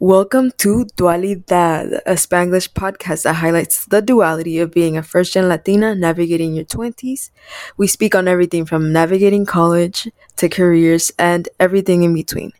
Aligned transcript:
Welcome 0.00 0.52
to 0.58 0.84
Dualidad, 0.96 2.00
a 2.06 2.12
Spanglish 2.14 2.70
podcast 2.70 3.24
that 3.24 3.34
highlights 3.34 3.84
the 3.84 4.00
duality 4.00 4.60
of 4.60 4.70
being 4.70 4.96
a 4.96 5.02
first 5.02 5.32
gen 5.32 5.48
Latina 5.48 5.92
navigating 5.92 6.54
your 6.54 6.64
20s. 6.64 7.30
We 7.76 7.88
speak 7.88 8.14
on 8.14 8.28
everything 8.28 8.64
from 8.64 8.92
navigating 8.92 9.44
college 9.44 10.08
to 10.36 10.48
careers 10.48 11.10
and 11.18 11.48
everything 11.58 12.04
in 12.04 12.14
between. 12.14 12.52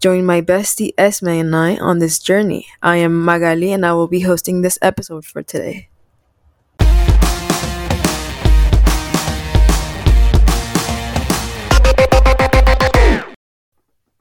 Join 0.00 0.24
my 0.24 0.40
bestie 0.40 0.94
Esme 0.96 1.28
and 1.28 1.56
I 1.56 1.76
on 1.78 1.98
this 1.98 2.20
journey. 2.20 2.68
I 2.80 2.98
am 2.98 3.26
Magaly 3.26 3.74
and 3.74 3.84
I 3.84 3.92
will 3.94 4.08
be 4.08 4.20
hosting 4.20 4.62
this 4.62 4.78
episode 4.80 5.24
for 5.24 5.42
today. 5.42 5.88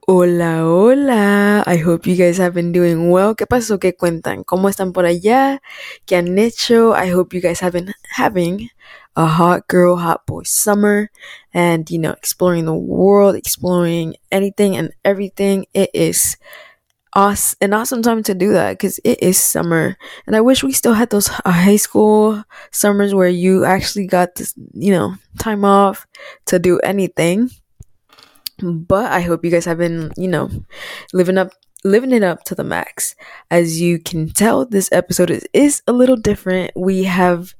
Hola, 0.05 0.65
hola. 0.67 1.63
I 1.65 1.77
hope 1.77 2.05
you 2.07 2.17
guys 2.17 2.37
have 2.37 2.53
been 2.53 2.73
doing 2.73 3.09
well. 3.09 3.35
¿Qué 3.35 3.47
pasó? 3.47 3.79
¿Qué 3.79 3.95
cuentan? 3.95 4.43
¿Cómo 4.43 4.67
están 4.67 4.91
por 4.91 5.05
allá? 5.05 5.61
¿Qué 6.05 6.17
han 6.17 6.37
hecho? 6.37 6.93
I 6.93 7.07
hope 7.09 7.33
you 7.33 7.39
guys 7.41 7.61
have 7.61 7.71
been 7.71 7.93
having 8.09 8.69
a 9.15 9.25
hot 9.25 9.65
girl, 9.69 9.95
hot 9.95 10.25
boy 10.25 10.43
summer 10.43 11.09
and, 11.53 11.89
you 11.89 11.99
know, 11.99 12.11
exploring 12.11 12.65
the 12.65 12.73
world, 12.73 13.35
exploring 13.37 14.15
anything 14.29 14.75
and 14.75 14.91
everything. 15.05 15.67
It 15.73 15.89
is 15.93 16.35
awesome, 17.13 17.57
an 17.61 17.73
awesome 17.73 18.01
time 18.01 18.23
to 18.23 18.35
do 18.35 18.51
that 18.51 18.73
because 18.73 18.99
it 19.05 19.23
is 19.23 19.39
summer. 19.39 19.95
And 20.27 20.35
I 20.35 20.41
wish 20.41 20.65
we 20.65 20.73
still 20.73 20.95
had 20.95 21.11
those 21.11 21.27
high 21.29 21.77
school 21.77 22.43
summers 22.71 23.15
where 23.15 23.29
you 23.29 23.63
actually 23.63 24.07
got 24.07 24.35
this, 24.35 24.53
you 24.73 24.91
know, 24.91 25.15
time 25.39 25.63
off 25.63 26.05
to 26.47 26.59
do 26.59 26.79
anything 26.79 27.51
but 28.63 29.11
I 29.11 29.21
hope 29.21 29.43
you 29.43 29.51
guys 29.51 29.65
have 29.65 29.77
been, 29.77 30.11
you 30.17 30.27
know, 30.27 30.49
living 31.11 31.37
up 31.37 31.51
living 31.83 32.13
it 32.13 32.23
up 32.23 32.43
to 32.45 32.55
the 32.55 32.63
max. 32.63 33.15
As 33.51 33.81
you 33.81 33.99
can 33.99 34.29
tell, 34.29 34.65
this 34.65 34.89
episode 34.91 35.29
is, 35.29 35.45
is 35.53 35.81
a 35.87 35.91
little 35.91 36.15
different. 36.15 36.71
We 36.75 37.03
have 37.03 37.53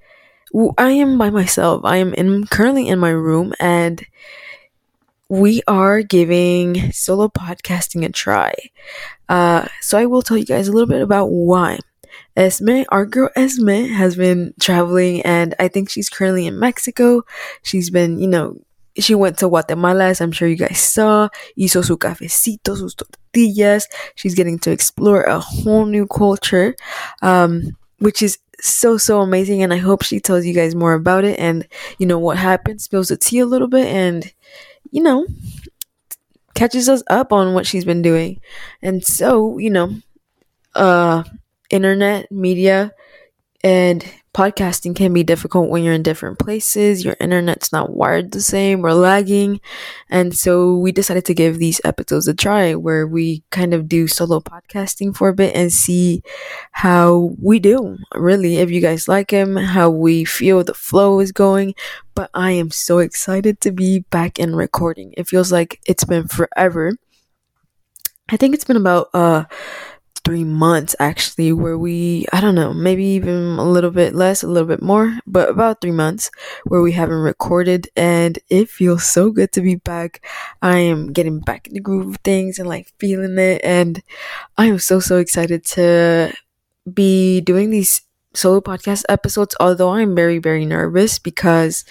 I 0.78 0.92
am 0.92 1.18
by 1.18 1.30
myself. 1.30 1.82
I 1.84 1.98
am 1.98 2.14
in 2.14 2.46
currently 2.46 2.88
in 2.88 3.00
my 3.00 3.10
room 3.10 3.54
and 3.60 4.06
we 5.30 5.64
are 5.68 6.04
giving 6.04 6.92
solo 6.92 7.28
podcasting 7.28 8.06
a 8.06 8.10
try. 8.10 8.54
Uh, 9.28 9.68
so 9.82 9.98
I 9.98 10.06
will 10.06 10.22
tell 10.22 10.38
you 10.38 10.46
guys 10.46 10.68
a 10.68 10.72
little 10.72 10.88
bit 10.88 11.02
about 11.02 11.28
why. 11.28 11.80
Esme, 12.36 12.84
our 12.90 13.06
girl 13.08 13.30
Esme, 13.36 13.86
has 13.88 14.16
been 14.16 14.54
traveling 14.60 15.24
and 15.24 15.56
I 15.58 15.70
think 15.70 15.90
she's 15.90 16.10
currently 16.10 16.46
in 16.46 16.60
Mexico. 16.60 17.24
She's 17.64 17.90
been, 17.90 18.20
you 18.20 18.28
know, 18.28 18.60
she 18.98 19.16
went 19.16 19.38
to 19.40 19.48
Guatemala, 19.48 20.06
as 20.06 20.22
I'm 20.22 20.32
sure 20.32 20.48
you 20.48 20.56
guys 20.56 20.80
saw. 20.80 21.30
Hizo 21.58 21.84
su 21.84 21.98
cafecito, 21.98 22.78
sus 22.78 22.96
tortillas. 22.96 23.88
She's 24.16 24.36
getting 24.36 24.60
to 24.60 24.72
explore 24.72 25.24
a 25.24 25.40
whole 25.40 25.86
new 25.86 26.06
culture, 26.08 26.76
um, 27.22 27.76
which 28.00 28.22
is 28.22 28.38
so, 28.62 28.98
so 28.98 29.22
amazing. 29.22 29.64
And 29.64 29.74
I 29.74 29.78
hope 29.78 30.04
she 30.04 30.20
tells 30.20 30.46
you 30.46 30.54
guys 30.54 30.76
more 30.76 30.94
about 30.94 31.24
it 31.24 31.40
and, 31.40 31.68
you 31.98 32.06
know, 32.06 32.20
what 32.20 32.38
happened, 32.38 32.82
spills 32.82 33.08
the 33.08 33.18
tea 33.18 33.40
a 33.40 33.46
little 33.46 33.68
bit, 33.68 33.88
and, 33.88 34.32
you 34.92 35.02
know, 35.02 35.26
catches 36.54 36.88
us 36.88 37.02
up 37.10 37.34
on 37.34 37.54
what 37.54 37.66
she's 37.66 37.86
been 37.86 38.02
doing. 38.02 38.40
And 38.82 39.04
so, 39.04 39.58
you 39.58 39.72
know, 39.72 39.96
uh, 40.76 41.24
internet, 41.70 42.32
media, 42.32 42.94
and 43.64 44.06
podcasting 44.34 44.96
can 44.96 45.14
be 45.14 45.24
difficult 45.24 45.70
when 45.70 45.84
you're 45.84 45.94
in 45.94 46.04
different 46.04 46.40
places, 46.40 47.06
your 47.06 47.16
internet's 47.20 47.72
not 47.72 47.96
wired 47.96 48.32
the 48.32 48.42
same 48.42 48.86
or 48.86 48.94
lagging. 48.94 49.62
And 50.10 50.36
so 50.36 50.76
we 50.76 50.92
decided 50.92 51.26
to 51.26 51.34
give 51.34 51.60
these 51.60 51.80
episodes 51.84 52.28
a 52.28 52.34
try 52.34 52.76
where 52.76 53.08
we 53.08 53.44
kind 53.52 53.74
of 53.74 53.88
do 53.88 54.08
solo 54.08 54.40
podcasting 54.40 55.16
for 55.16 55.30
a 55.30 55.34
bit 55.34 55.56
and 55.56 55.72
see 55.72 56.24
how 56.72 57.36
we 57.40 57.60
do, 57.60 57.98
really, 58.16 58.58
if 58.58 58.72
you 58.72 58.82
guys 58.82 59.08
like 59.08 59.30
them, 59.30 59.56
how 59.56 59.90
we 59.90 60.26
feel 60.26 60.64
the 60.64 60.74
flow 60.74 61.20
is 61.20 61.32
going. 61.32 61.76
But 62.16 62.30
I 62.34 62.52
am 62.52 62.72
so 62.72 63.00
excited 63.00 63.62
to 63.62 63.72
be 63.72 64.00
back 64.10 64.40
in 64.40 64.56
recording. 64.56 65.14
It 65.16 65.28
feels 65.28 65.52
like 65.52 65.80
it's 65.86 66.06
been 66.06 66.28
forever. 66.28 66.94
I 68.30 68.38
think 68.38 68.56
it's 68.56 68.64
been 68.64 68.78
about 68.78 69.10
uh 69.14 69.46
three 70.24 70.44
months 70.46 70.96
actually 71.00 71.52
where 71.52 71.78
we 71.78 72.26
i 72.32 72.40
don't 72.40 72.56
know 72.56 72.74
maybe 72.74 73.04
even 73.04 73.58
a 73.60 73.70
little 73.70 73.92
bit 73.92 74.16
less 74.16 74.42
a 74.42 74.48
little 74.48 74.68
bit 74.68 74.82
more 74.82 75.20
but 75.28 75.50
about 75.50 75.82
three 75.82 75.92
months 75.92 76.32
where 76.66 76.82
we 76.82 76.92
haven't 76.94 77.16
recorded. 77.18 77.88
And 77.96 78.40
it 78.50 78.70
feels 78.70 79.04
so 79.06 79.32
good 79.32 79.52
to 79.54 79.62
be 79.62 79.76
back. 79.76 80.26
I 80.62 80.80
am 80.80 81.12
getting 81.12 81.40
back 81.40 81.68
in 81.68 81.74
the 81.74 81.80
groove 81.80 82.08
of 82.16 82.18
things 82.24 82.60
and 82.60 82.68
like 82.68 82.92
feeling 83.00 83.38
it. 83.38 83.62
And 83.64 84.02
i 84.58 84.66
am 84.66 84.80
so 84.80 85.00
so 85.00 85.18
excited 85.18 85.66
to 85.66 86.34
be 86.92 87.42
doing 87.42 87.70
these 87.70 88.02
solo 88.34 88.62
podcast 88.62 89.04
episodes 89.10 89.56
although 89.60 89.92
i'm 89.92 90.16
very 90.16 90.40
very 90.40 90.66
nervous 90.66 91.20
because 91.20 91.86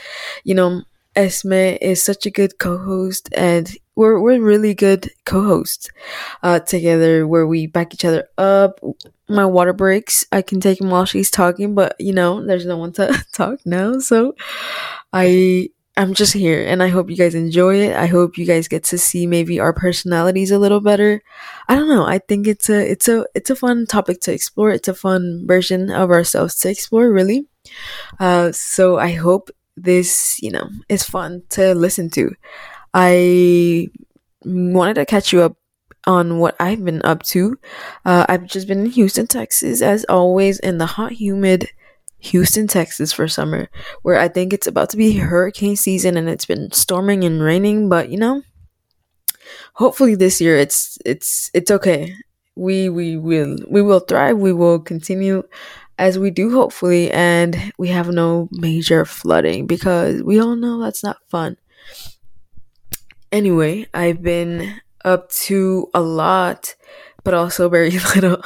you 0.45 0.55
know 0.55 0.83
Esme 1.15 1.77
is 1.81 2.03
such 2.03 2.27
a 2.27 2.31
good 2.31 2.59
co-host 2.59 3.29
and 3.37 3.77
we're 3.95 4.19
we're 4.19 4.41
really 4.41 4.75
good 4.75 5.11
co-hosts 5.27 5.91
uh, 6.43 6.59
together 6.61 7.27
where 7.27 7.47
we 7.47 7.67
back 7.67 7.93
each 7.93 8.05
other 8.05 8.29
up. 8.39 8.81
My 9.29 9.45
water 9.45 9.73
breaks, 9.75 10.25
I 10.33 10.43
can 10.43 10.61
take 10.61 10.79
them 10.79 10.91
while 10.91 11.05
she's 11.05 11.31
talking, 11.31 11.75
but 11.75 11.97
you 11.99 12.13
know, 12.13 12.45
there's 12.45 12.67
no 12.67 12.79
one 12.79 12.93
to 12.93 13.25
talk 13.33 13.61
now, 13.67 13.99
so 13.99 14.35
I 15.13 15.69
I'm 15.97 16.15
just 16.15 16.33
here 16.33 16.65
and 16.67 16.83
I 16.83 16.89
hope 16.89 17.11
you 17.11 17.17
guys 17.17 17.35
enjoy 17.35 17.77
it. 17.77 17.95
I 17.95 18.07
hope 18.07 18.39
you 18.39 18.47
guys 18.47 18.67
get 18.67 18.85
to 18.85 18.99
see 18.99 19.27
maybe 19.27 19.61
our 19.61 19.75
personalities 19.75 20.51
a 20.51 20.59
little 20.59 20.81
better. 20.81 21.23
I 21.69 21.75
don't 21.75 21.89
know. 21.89 22.07
I 22.07 22.19
think 22.19 22.47
it's 22.47 22.71
a 22.71 22.91
it's 22.91 23.09
a 23.09 23.27
it's 23.35 23.51
a 23.51 23.57
fun 23.57 23.87
topic 23.87 24.21
to 24.23 24.33
explore. 24.33 24.71
It's 24.71 24.89
a 24.89 24.95
fun 24.95 25.45
version 25.47 25.91
of 25.91 26.11
ourselves 26.11 26.55
to 26.61 26.71
explore, 26.71 27.11
really. 27.13 27.47
Uh, 28.19 28.53
so 28.53 28.99
I 28.99 29.13
hope 29.13 29.51
this, 29.77 30.41
you 30.43 30.51
know, 30.51 30.69
is 30.89 31.05
fun 31.05 31.43
to 31.51 31.75
listen 31.75 32.11
to. 32.11 32.35
I 32.95 33.89
wanted 34.45 34.95
to 34.95 35.07
catch 35.07 35.33
you 35.33 35.43
up 35.43 35.57
on 36.07 36.39
what 36.39 36.57
I've 36.61 36.85
been 36.85 37.03
up 37.05 37.23
to. 37.25 37.59
Uh, 38.05 38.27
I've 38.29 38.47
just 38.47 38.67
been 38.67 38.81
in 38.81 38.87
Houston, 38.87 39.27
Texas, 39.27 39.83
as 39.83 40.05
always, 40.09 40.59
in 40.59 40.79
the 40.79 40.87
hot, 40.87 41.13
humid 41.13 41.69
Houston, 42.19 42.67
Texas 42.67 43.13
for 43.13 43.29
summer, 43.29 43.69
where 44.03 44.19
I 44.19 44.29
think 44.29 44.53
it's 44.53 44.67
about 44.67 44.91
to 44.91 44.97
be 44.97 45.17
hurricane 45.17 45.77
season 45.77 46.17
and 46.17 46.29
it's 46.29 46.47
been 46.47 46.71
storming 46.73 47.25
and 47.25 47.43
raining, 47.43 47.89
but 47.89 48.09
you 48.11 48.19
know, 48.19 48.43
hopefully 49.75 50.15
this 50.15 50.41
year 50.41 50.57
it's 50.57 50.99
it's 51.05 51.51
it's 51.55 51.71
okay. 51.71 52.15
We 52.55 52.89
we 52.89 53.17
will 53.17 53.57
we 53.69 53.83
will 53.83 54.01
thrive. 54.01 54.39
We 54.39 54.53
will 54.53 54.79
continue 54.79 55.43
as 55.99 56.19
we 56.19 56.31
do 56.31 56.51
hopefully 56.53 57.11
and 57.11 57.73
we 57.79 57.89
have 57.89 58.09
no 58.09 58.49
major 58.53 59.05
flooding 59.05 59.67
because 59.67 60.23
we 60.23 60.41
all 60.41 60.57
know 60.57 60.81
that's 60.81 61.05
not 61.05 61.19
fun. 61.29 61.57
Anyway, 63.31 63.87
I've 63.95 64.23
been 64.23 64.81
up 65.05 65.31
to 65.31 65.89
a 65.95 66.01
lot, 66.01 66.75
but 67.25 67.35
also 67.35 67.69
very 67.69 67.91
little. 68.15 68.43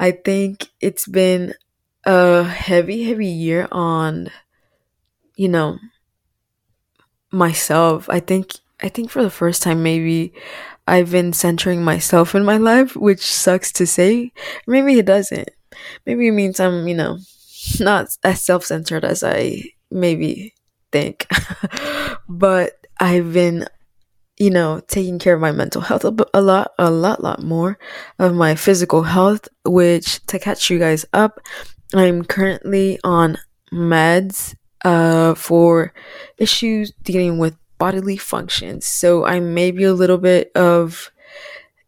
I 0.00 0.12
think 0.12 0.68
it's 0.80 1.06
been 1.06 1.54
a 2.04 2.44
heavy, 2.44 3.04
heavy 3.04 3.26
year 3.26 3.68
on, 3.70 4.30
you 5.36 5.48
know, 5.48 5.78
myself. 7.30 8.08
I 8.08 8.20
think, 8.20 8.52
I 8.82 8.88
think 8.88 9.10
for 9.10 9.22
the 9.22 9.30
first 9.30 9.62
time, 9.62 9.82
maybe 9.82 10.32
I've 10.86 11.10
been 11.10 11.32
centering 11.32 11.82
myself 11.82 12.34
in 12.34 12.44
my 12.44 12.56
life, 12.56 12.96
which 12.96 13.22
sucks 13.22 13.72
to 13.74 13.86
say. 13.86 14.32
Maybe 14.66 14.98
it 14.98 15.06
doesn't. 15.06 15.48
Maybe 16.06 16.28
it 16.28 16.32
means 16.32 16.60
I'm, 16.60 16.86
you 16.88 16.94
know, 16.94 17.18
not 17.80 18.08
as 18.22 18.42
self 18.42 18.64
centered 18.64 19.04
as 19.04 19.22
I 19.24 19.62
maybe 19.90 20.54
think. 20.92 21.26
but 22.28 22.86
I've 23.00 23.32
been 23.32 23.66
you 24.38 24.50
know, 24.50 24.80
taking 24.88 25.18
care 25.18 25.34
of 25.34 25.40
my 25.40 25.52
mental 25.52 25.80
health 25.80 26.04
a, 26.04 26.14
a 26.34 26.40
lot, 26.40 26.72
a 26.78 26.90
lot, 26.90 27.22
lot 27.22 27.42
more 27.42 27.78
of 28.18 28.34
my 28.34 28.54
physical 28.54 29.04
health, 29.04 29.48
which 29.64 30.24
to 30.26 30.38
catch 30.38 30.70
you 30.70 30.78
guys 30.78 31.06
up, 31.12 31.40
I'm 31.94 32.24
currently 32.24 32.98
on 33.04 33.38
meds 33.72 34.56
uh, 34.84 35.34
for 35.34 35.92
issues 36.36 36.92
dealing 37.02 37.38
with 37.38 37.56
bodily 37.78 38.16
functions. 38.16 38.86
So 38.86 39.24
I 39.24 39.40
may 39.40 39.70
be 39.70 39.84
a 39.84 39.94
little 39.94 40.18
bit 40.18 40.50
of, 40.56 41.10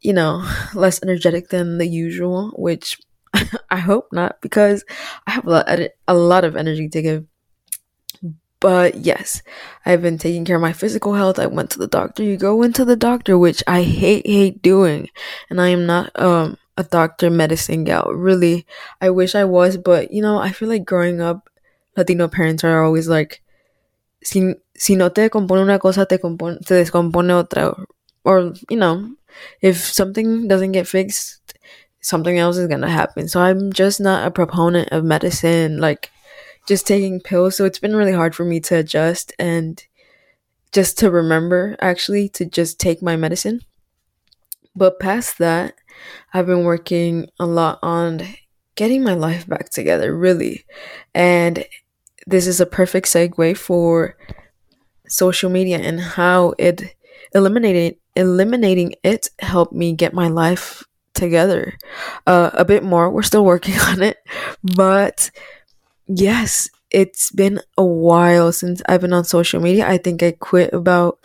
you 0.00 0.12
know, 0.12 0.48
less 0.74 1.02
energetic 1.02 1.48
than 1.48 1.78
the 1.78 1.86
usual, 1.86 2.52
which 2.56 2.98
I 3.70 3.78
hope 3.78 4.08
not 4.12 4.40
because 4.40 4.84
I 5.26 5.32
have 5.32 5.46
a 5.46 5.50
lot, 5.50 5.68
a 6.08 6.14
lot 6.14 6.44
of 6.44 6.56
energy 6.56 6.88
to 6.88 7.02
give. 7.02 7.24
But 8.58 8.96
yes, 8.96 9.42
I've 9.84 10.02
been 10.02 10.18
taking 10.18 10.44
care 10.44 10.56
of 10.56 10.62
my 10.62 10.72
physical 10.72 11.14
health. 11.14 11.38
I 11.38 11.46
went 11.46 11.70
to 11.72 11.78
the 11.78 11.86
doctor. 11.86 12.22
You 12.22 12.36
go 12.36 12.62
into 12.62 12.84
the 12.84 12.96
doctor, 12.96 13.36
which 13.36 13.62
I 13.66 13.82
hate, 13.82 14.26
hate 14.26 14.62
doing. 14.62 15.08
And 15.50 15.60
I 15.60 15.68
am 15.68 15.86
not 15.86 16.10
um 16.18 16.56
a 16.76 16.84
doctor 16.84 17.30
medicine 17.30 17.84
gal. 17.84 18.12
Really, 18.12 18.66
I 19.00 19.10
wish 19.10 19.34
I 19.34 19.44
was, 19.44 19.76
but 19.76 20.12
you 20.12 20.22
know, 20.22 20.38
I 20.38 20.52
feel 20.52 20.68
like 20.68 20.84
growing 20.84 21.20
up, 21.20 21.48
Latino 21.96 22.28
parents 22.28 22.64
are 22.64 22.84
always 22.84 23.08
like, 23.08 23.42
si, 24.22 24.54
si 24.74 24.96
no 24.96 25.08
te 25.08 25.28
compone 25.28 25.62
una 25.62 25.78
cosa, 25.78 26.06
te, 26.06 26.18
compone, 26.18 26.60
te 26.60 26.74
descompone 26.74 27.32
otra. 27.32 27.84
Or, 28.24 28.52
you 28.68 28.76
know, 28.76 29.14
if 29.60 29.78
something 29.78 30.48
doesn't 30.48 30.72
get 30.72 30.88
fixed, 30.88 31.45
something 32.06 32.38
else 32.38 32.56
is 32.56 32.68
gonna 32.68 32.88
happen. 32.88 33.26
So 33.26 33.40
I'm 33.40 33.72
just 33.72 34.00
not 34.00 34.24
a 34.24 34.30
proponent 34.30 34.90
of 34.92 35.02
medicine, 35.02 35.78
like 35.78 36.12
just 36.68 36.86
taking 36.86 37.20
pills. 37.20 37.56
So 37.56 37.64
it's 37.64 37.80
been 37.80 37.96
really 37.96 38.12
hard 38.12 38.32
for 38.32 38.44
me 38.44 38.60
to 38.60 38.76
adjust 38.76 39.32
and 39.40 39.84
just 40.70 40.98
to 40.98 41.10
remember 41.10 41.76
actually 41.80 42.28
to 42.28 42.44
just 42.44 42.78
take 42.78 43.02
my 43.02 43.16
medicine. 43.16 43.60
But 44.76 45.00
past 45.00 45.38
that, 45.38 45.74
I've 46.32 46.46
been 46.46 46.62
working 46.62 47.28
a 47.40 47.46
lot 47.46 47.80
on 47.82 48.22
getting 48.76 49.02
my 49.02 49.14
life 49.14 49.48
back 49.48 49.70
together, 49.70 50.16
really. 50.16 50.64
And 51.12 51.64
this 52.24 52.46
is 52.46 52.60
a 52.60 52.66
perfect 52.66 53.08
segue 53.08 53.56
for 53.56 54.16
social 55.08 55.50
media 55.50 55.78
and 55.78 56.00
how 56.00 56.54
it 56.56 56.94
eliminated 57.34 57.96
eliminating 58.14 58.94
it 59.02 59.28
helped 59.40 59.72
me 59.72 59.92
get 59.92 60.14
my 60.14 60.28
life 60.28 60.85
together 61.16 61.76
uh, 62.26 62.50
a 62.54 62.64
bit 62.64 62.84
more. 62.84 63.10
We're 63.10 63.22
still 63.22 63.44
working 63.44 63.78
on 63.80 64.02
it, 64.02 64.18
but 64.62 65.30
yes, 66.06 66.68
it's 66.90 67.30
been 67.32 67.60
a 67.76 67.84
while 67.84 68.52
since 68.52 68.82
I've 68.88 69.00
been 69.00 69.12
on 69.12 69.24
social 69.24 69.60
media. 69.60 69.88
I 69.88 69.98
think 69.98 70.22
I 70.22 70.32
quit 70.32 70.72
about 70.72 71.18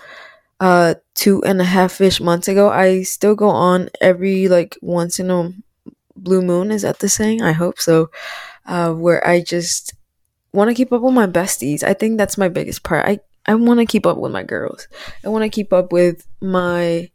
uh 0.59 0.93
two 1.15 1.43
and 1.43 1.59
a 1.59 1.63
half 1.65 2.01
ish 2.01 2.19
months 2.21 2.47
ago. 2.47 2.69
I 2.69 3.03
still 3.03 3.35
go 3.35 3.49
on 3.49 3.89
every 3.99 4.47
like 4.47 4.77
once 4.81 5.19
in 5.19 5.29
a 5.31 5.53
blue 6.15 6.41
moon. 6.41 6.71
Is 6.71 6.83
that 6.83 6.99
the 6.99 7.09
saying? 7.09 7.41
I 7.41 7.51
hope 7.51 7.79
so. 7.79 8.09
Uh, 8.65 8.93
where 8.93 9.25
I 9.27 9.41
just 9.41 9.93
want 10.53 10.69
to 10.69 10.75
keep 10.75 10.91
up 10.93 11.01
with 11.01 11.13
my 11.13 11.27
besties. 11.27 11.83
I 11.83 11.93
think 11.93 12.17
that's 12.17 12.38
my 12.38 12.49
biggest 12.49 12.83
part. 12.83 13.05
I 13.05 13.19
I 13.45 13.55
want 13.55 13.79
to 13.79 13.85
keep 13.85 14.05
up 14.05 14.17
with 14.17 14.31
my 14.31 14.43
girls. 14.43 14.88
I 15.25 15.29
want 15.29 15.43
to 15.43 15.49
keep 15.49 15.73
up 15.73 15.91
with 15.91 16.27
my 16.41 17.09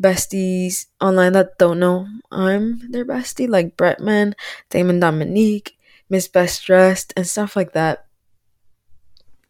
besties 0.00 0.86
online 1.00 1.32
that 1.34 1.58
don't 1.58 1.78
know 1.78 2.06
I'm 2.30 2.90
their 2.90 3.04
bestie, 3.04 3.48
like 3.48 3.76
Bretman, 3.76 4.34
Damon 4.70 5.00
Dominique, 5.00 5.76
Miss 6.08 6.28
Best 6.28 6.64
Dressed, 6.64 7.12
and 7.16 7.26
stuff 7.26 7.56
like 7.56 7.72
that. 7.72 8.06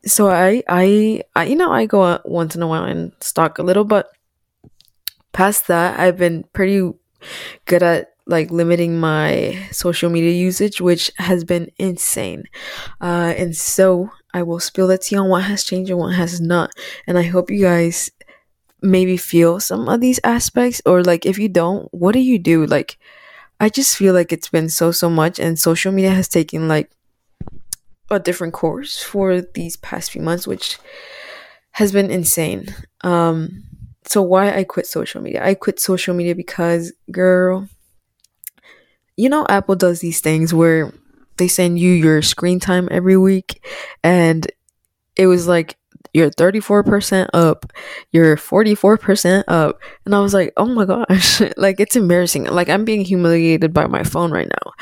So 0.07 0.29
I, 0.29 0.63
I, 0.69 1.23
I, 1.37 1.45
you 1.45 1.57
know, 1.57 1.71
I 1.73 1.87
go 1.87 2.05
out 2.05 2.29
once 2.29 2.57
in 2.57 2.63
a 2.63 2.67
while 2.67 2.85
and 2.85 3.13
stalk 3.21 3.59
a 3.59 3.63
little, 3.63 3.85
but 3.85 4.11
past 5.33 5.69
that, 5.69 6.01
I've 6.01 6.17
been 6.17 6.45
pretty 6.53 6.91
good 7.67 7.83
at 7.83 8.15
like 8.27 8.51
limiting 8.51 8.99
my 8.99 9.59
social 9.73 10.09
media 10.09 10.31
usage, 10.31 10.81
which 10.81 11.11
has 11.19 11.45
been 11.45 11.71
insane. 11.79 12.45
Uh, 13.01 13.35
and 13.37 13.57
so 13.57 14.11
I 14.33 14.43
will 14.43 14.61
spill 14.61 14.87
the 14.87 14.99
tea 14.99 15.17
on 15.17 15.29
what 15.29 15.45
has 15.45 15.65
changed 15.65 15.91
and 15.91 15.99
what 15.99 16.15
has 16.15 16.41
not. 16.41 16.71
And 17.07 17.19
I 17.19 17.25
hope 17.25 17.51
you 17.51 17.63
guys 17.63 18.11
maybe 18.83 19.17
feel 19.17 19.61
some 19.61 19.89
of 19.89 20.01
these 20.01 20.21
aspects, 20.25 20.83
or 20.87 21.03
like 21.03 21.27
if 21.27 21.39
you 21.39 21.49
don't, 21.49 21.89
what 21.93 22.13
do 22.13 22.21
you 22.21 22.39
do? 22.39 22.67
Like, 22.67 22.99
I 23.59 23.69
just 23.69 23.97
feel 23.97 24.15
like 24.15 24.33
it's 24.33 24.49
been 24.49 24.69
so, 24.69 24.91
so 24.91 25.11
much, 25.11 25.39
and 25.39 25.59
social 25.59 25.93
media 25.93 26.11
has 26.11 26.29
taken 26.29 26.69
like 26.69 26.91
a 28.11 28.19
different 28.19 28.55
course 28.55 29.03
for 29.03 29.41
these 29.41 29.77
past 29.77 30.11
few 30.11 30.23
months, 30.23 30.47
which 30.47 30.79
has 31.73 31.93
been 31.93 32.11
insane. 32.11 32.75
Um, 33.03 33.65
so 34.07 34.23
why 34.23 34.57
I 34.57 34.65
quit 34.65 34.87
social 34.87 35.21
media? 35.21 35.45
I 35.45 35.55
quit 35.55 35.79
social 35.79 36.15
media 36.15 36.35
because, 36.35 36.93
girl, 37.11 37.69
you 39.17 39.29
know, 39.29 39.47
Apple 39.49 39.77
does 39.77 40.01
these 40.01 40.21
things 40.21 40.53
where 40.55 40.93
they 41.37 41.49
send 41.49 41.79
you 41.79 41.93
your 41.93 42.23
screen 42.23 42.61
time 42.61 42.89
every 42.91 43.17
week, 43.17 43.65
and 44.03 44.51
it 45.17 45.27
was 45.27 45.47
like 45.47 45.77
you're 46.13 46.31
34% 46.31 47.29
up, 47.33 47.73
you're 48.13 48.37
44% 48.37 49.45
up. 49.49 49.81
And 50.05 50.15
I 50.15 50.21
was 50.21 50.35
like, 50.35 50.53
oh 50.57 50.67
my 50.67 50.85
gosh, 50.85 51.43
like 51.57 51.81
it's 51.81 51.97
embarrassing. 51.97 52.45
Like 52.45 52.69
I'm 52.69 52.85
being 52.85 53.05
humiliated 53.05 53.73
by 53.73 53.87
my 53.87 54.03
phone 54.03 54.31
right 54.31 54.49
now. 54.49 54.73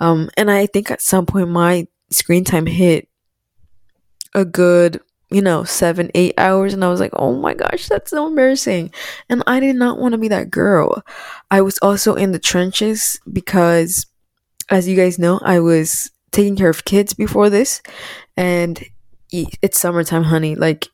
Um, 0.00 0.30
and 0.36 0.50
I 0.50 0.66
think 0.66 0.90
at 0.90 1.02
some 1.02 1.26
point 1.26 1.48
my 1.48 1.86
screen 2.10 2.44
time 2.44 2.66
hit 2.66 3.08
a 4.34 4.44
good, 4.44 5.00
you 5.30 5.42
know, 5.42 5.64
seven, 5.64 6.10
eight 6.14 6.34
hours. 6.38 6.74
And 6.74 6.84
I 6.84 6.88
was 6.88 7.00
like, 7.00 7.12
oh 7.14 7.34
my 7.34 7.54
gosh, 7.54 7.88
that's 7.88 8.10
so 8.10 8.26
embarrassing. 8.26 8.92
And 9.28 9.42
I 9.46 9.60
did 9.60 9.76
not 9.76 9.98
want 9.98 10.12
to 10.12 10.18
be 10.18 10.28
that 10.28 10.50
girl. 10.50 11.02
I 11.50 11.62
was 11.62 11.78
also 11.78 12.14
in 12.14 12.32
the 12.32 12.38
trenches 12.38 13.18
because, 13.32 14.06
as 14.70 14.86
you 14.86 14.96
guys 14.96 15.18
know, 15.18 15.40
I 15.42 15.60
was 15.60 16.10
taking 16.32 16.56
care 16.56 16.68
of 16.68 16.84
kids 16.84 17.14
before 17.14 17.50
this. 17.50 17.82
And 18.36 18.84
it's 19.30 19.78
summertime, 19.78 20.24
honey. 20.24 20.54
Like, 20.54 20.88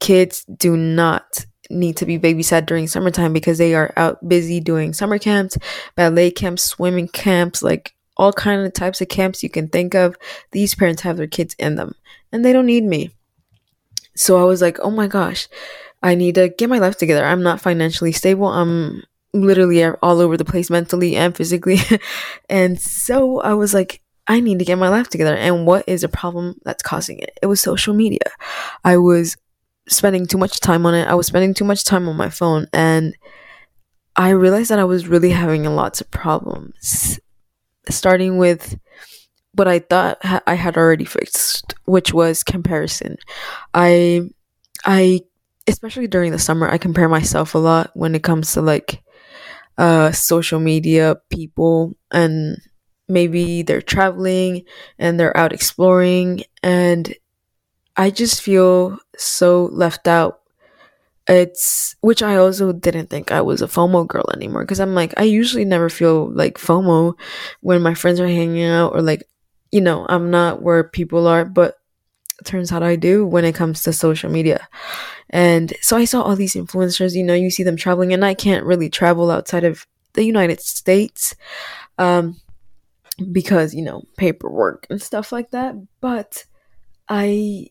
kids 0.00 0.44
do 0.44 0.76
not 0.76 1.44
need 1.70 1.96
to 1.98 2.06
be 2.06 2.18
babysat 2.18 2.66
during 2.66 2.88
summertime 2.88 3.32
because 3.32 3.58
they 3.58 3.74
are 3.74 3.92
out 3.96 4.26
busy 4.28 4.60
doing 4.60 4.92
summer 4.92 5.18
camps, 5.18 5.56
ballet 5.94 6.30
camps, 6.30 6.64
swimming 6.64 7.08
camps, 7.08 7.62
like 7.62 7.94
all 8.16 8.32
kind 8.32 8.66
of 8.66 8.72
types 8.72 9.00
of 9.00 9.08
camps 9.08 9.42
you 9.42 9.48
can 9.48 9.68
think 9.68 9.94
of. 9.94 10.16
These 10.50 10.74
parents 10.74 11.02
have 11.02 11.16
their 11.16 11.28
kids 11.28 11.54
in 11.58 11.76
them 11.76 11.94
and 12.32 12.44
they 12.44 12.52
don't 12.52 12.66
need 12.66 12.84
me. 12.84 13.10
So 14.16 14.38
I 14.38 14.44
was 14.44 14.60
like, 14.60 14.78
"Oh 14.80 14.90
my 14.90 15.06
gosh, 15.06 15.48
I 16.02 16.14
need 16.14 16.34
to 16.34 16.48
get 16.48 16.68
my 16.68 16.78
life 16.78 16.98
together. 16.98 17.24
I'm 17.24 17.42
not 17.42 17.60
financially 17.60 18.12
stable. 18.12 18.48
I'm 18.48 19.04
literally 19.32 19.84
all 19.84 20.20
over 20.20 20.36
the 20.36 20.44
place 20.44 20.70
mentally 20.70 21.16
and 21.16 21.36
physically." 21.36 21.78
and 22.50 22.80
so 22.80 23.40
I 23.40 23.54
was 23.54 23.72
like, 23.72 24.02
I 24.30 24.38
need 24.38 24.60
to 24.60 24.64
get 24.64 24.78
my 24.78 24.88
life 24.88 25.08
together. 25.08 25.34
And 25.34 25.66
what 25.66 25.82
is 25.88 26.02
the 26.02 26.08
problem 26.08 26.54
that's 26.64 26.84
causing 26.84 27.18
it? 27.18 27.36
It 27.42 27.46
was 27.46 27.60
social 27.60 27.94
media. 27.94 28.20
I 28.84 28.96
was 28.96 29.36
spending 29.88 30.24
too 30.24 30.38
much 30.38 30.60
time 30.60 30.86
on 30.86 30.94
it. 30.94 31.08
I 31.08 31.14
was 31.14 31.26
spending 31.26 31.52
too 31.52 31.64
much 31.64 31.84
time 31.84 32.08
on 32.08 32.16
my 32.16 32.30
phone 32.30 32.68
and 32.72 33.16
I 34.14 34.30
realized 34.30 34.70
that 34.70 34.78
I 34.78 34.84
was 34.84 35.08
really 35.08 35.30
having 35.30 35.64
lots 35.64 36.00
of 36.00 36.08
problems 36.12 37.18
starting 37.88 38.38
with 38.38 38.78
what 39.54 39.66
I 39.66 39.80
thought 39.80 40.18
I 40.46 40.54
had 40.54 40.76
already 40.76 41.06
fixed, 41.06 41.74
which 41.86 42.14
was 42.14 42.44
comparison. 42.44 43.16
I, 43.74 44.30
I, 44.84 45.22
especially 45.66 46.06
during 46.06 46.30
the 46.30 46.38
summer, 46.38 46.68
I 46.68 46.78
compare 46.78 47.08
myself 47.08 47.56
a 47.56 47.58
lot 47.58 47.90
when 47.94 48.14
it 48.14 48.22
comes 48.22 48.52
to 48.52 48.62
like, 48.62 49.02
uh, 49.76 50.12
social 50.12 50.60
media 50.60 51.16
people 51.30 51.96
and 52.12 52.58
maybe 53.10 53.62
they're 53.62 53.82
traveling 53.82 54.64
and 54.98 55.18
they're 55.18 55.36
out 55.36 55.52
exploring 55.52 56.44
and 56.62 57.14
I 57.96 58.10
just 58.10 58.40
feel 58.40 58.98
so 59.16 59.66
left 59.72 60.08
out 60.08 60.40
it's 61.26 61.96
which 62.00 62.22
I 62.22 62.36
also 62.36 62.72
didn't 62.72 63.08
think 63.08 63.30
I 63.30 63.40
was 63.40 63.62
a 63.62 63.66
FOMO 63.66 64.06
girl 64.06 64.24
anymore 64.34 64.62
because 64.62 64.80
I'm 64.80 64.94
like 64.94 65.14
I 65.16 65.24
usually 65.24 65.64
never 65.64 65.88
feel 65.88 66.30
like 66.32 66.58
FOMO 66.58 67.14
when 67.60 67.82
my 67.82 67.94
friends 67.94 68.20
are 68.20 68.26
hanging 68.26 68.64
out 68.64 68.94
or 68.94 69.02
like 69.02 69.24
you 69.70 69.80
know 69.80 70.06
I'm 70.08 70.30
not 70.30 70.62
where 70.62 70.82
people 70.84 71.26
are 71.26 71.44
but 71.44 71.76
turns 72.44 72.72
out 72.72 72.82
I 72.82 72.96
do 72.96 73.26
when 73.26 73.44
it 73.44 73.54
comes 73.54 73.82
to 73.82 73.92
social 73.92 74.30
media. 74.30 74.66
And 75.28 75.72
so 75.82 75.96
I 75.96 76.06
saw 76.06 76.22
all 76.22 76.36
these 76.36 76.54
influencers, 76.54 77.14
you 77.14 77.22
know, 77.22 77.34
you 77.34 77.50
see 77.50 77.62
them 77.62 77.76
traveling 77.76 78.12
and 78.12 78.24
I 78.24 78.34
can't 78.34 78.64
really 78.64 78.88
travel 78.88 79.30
outside 79.30 79.64
of 79.64 79.86
the 80.14 80.24
United 80.24 80.60
States 80.60 81.36
um 81.98 82.40
because, 83.32 83.74
you 83.74 83.82
know, 83.82 84.02
paperwork 84.16 84.86
and 84.90 85.00
stuff 85.00 85.32
like 85.32 85.50
that, 85.50 85.74
but 86.00 86.44
I 87.08 87.68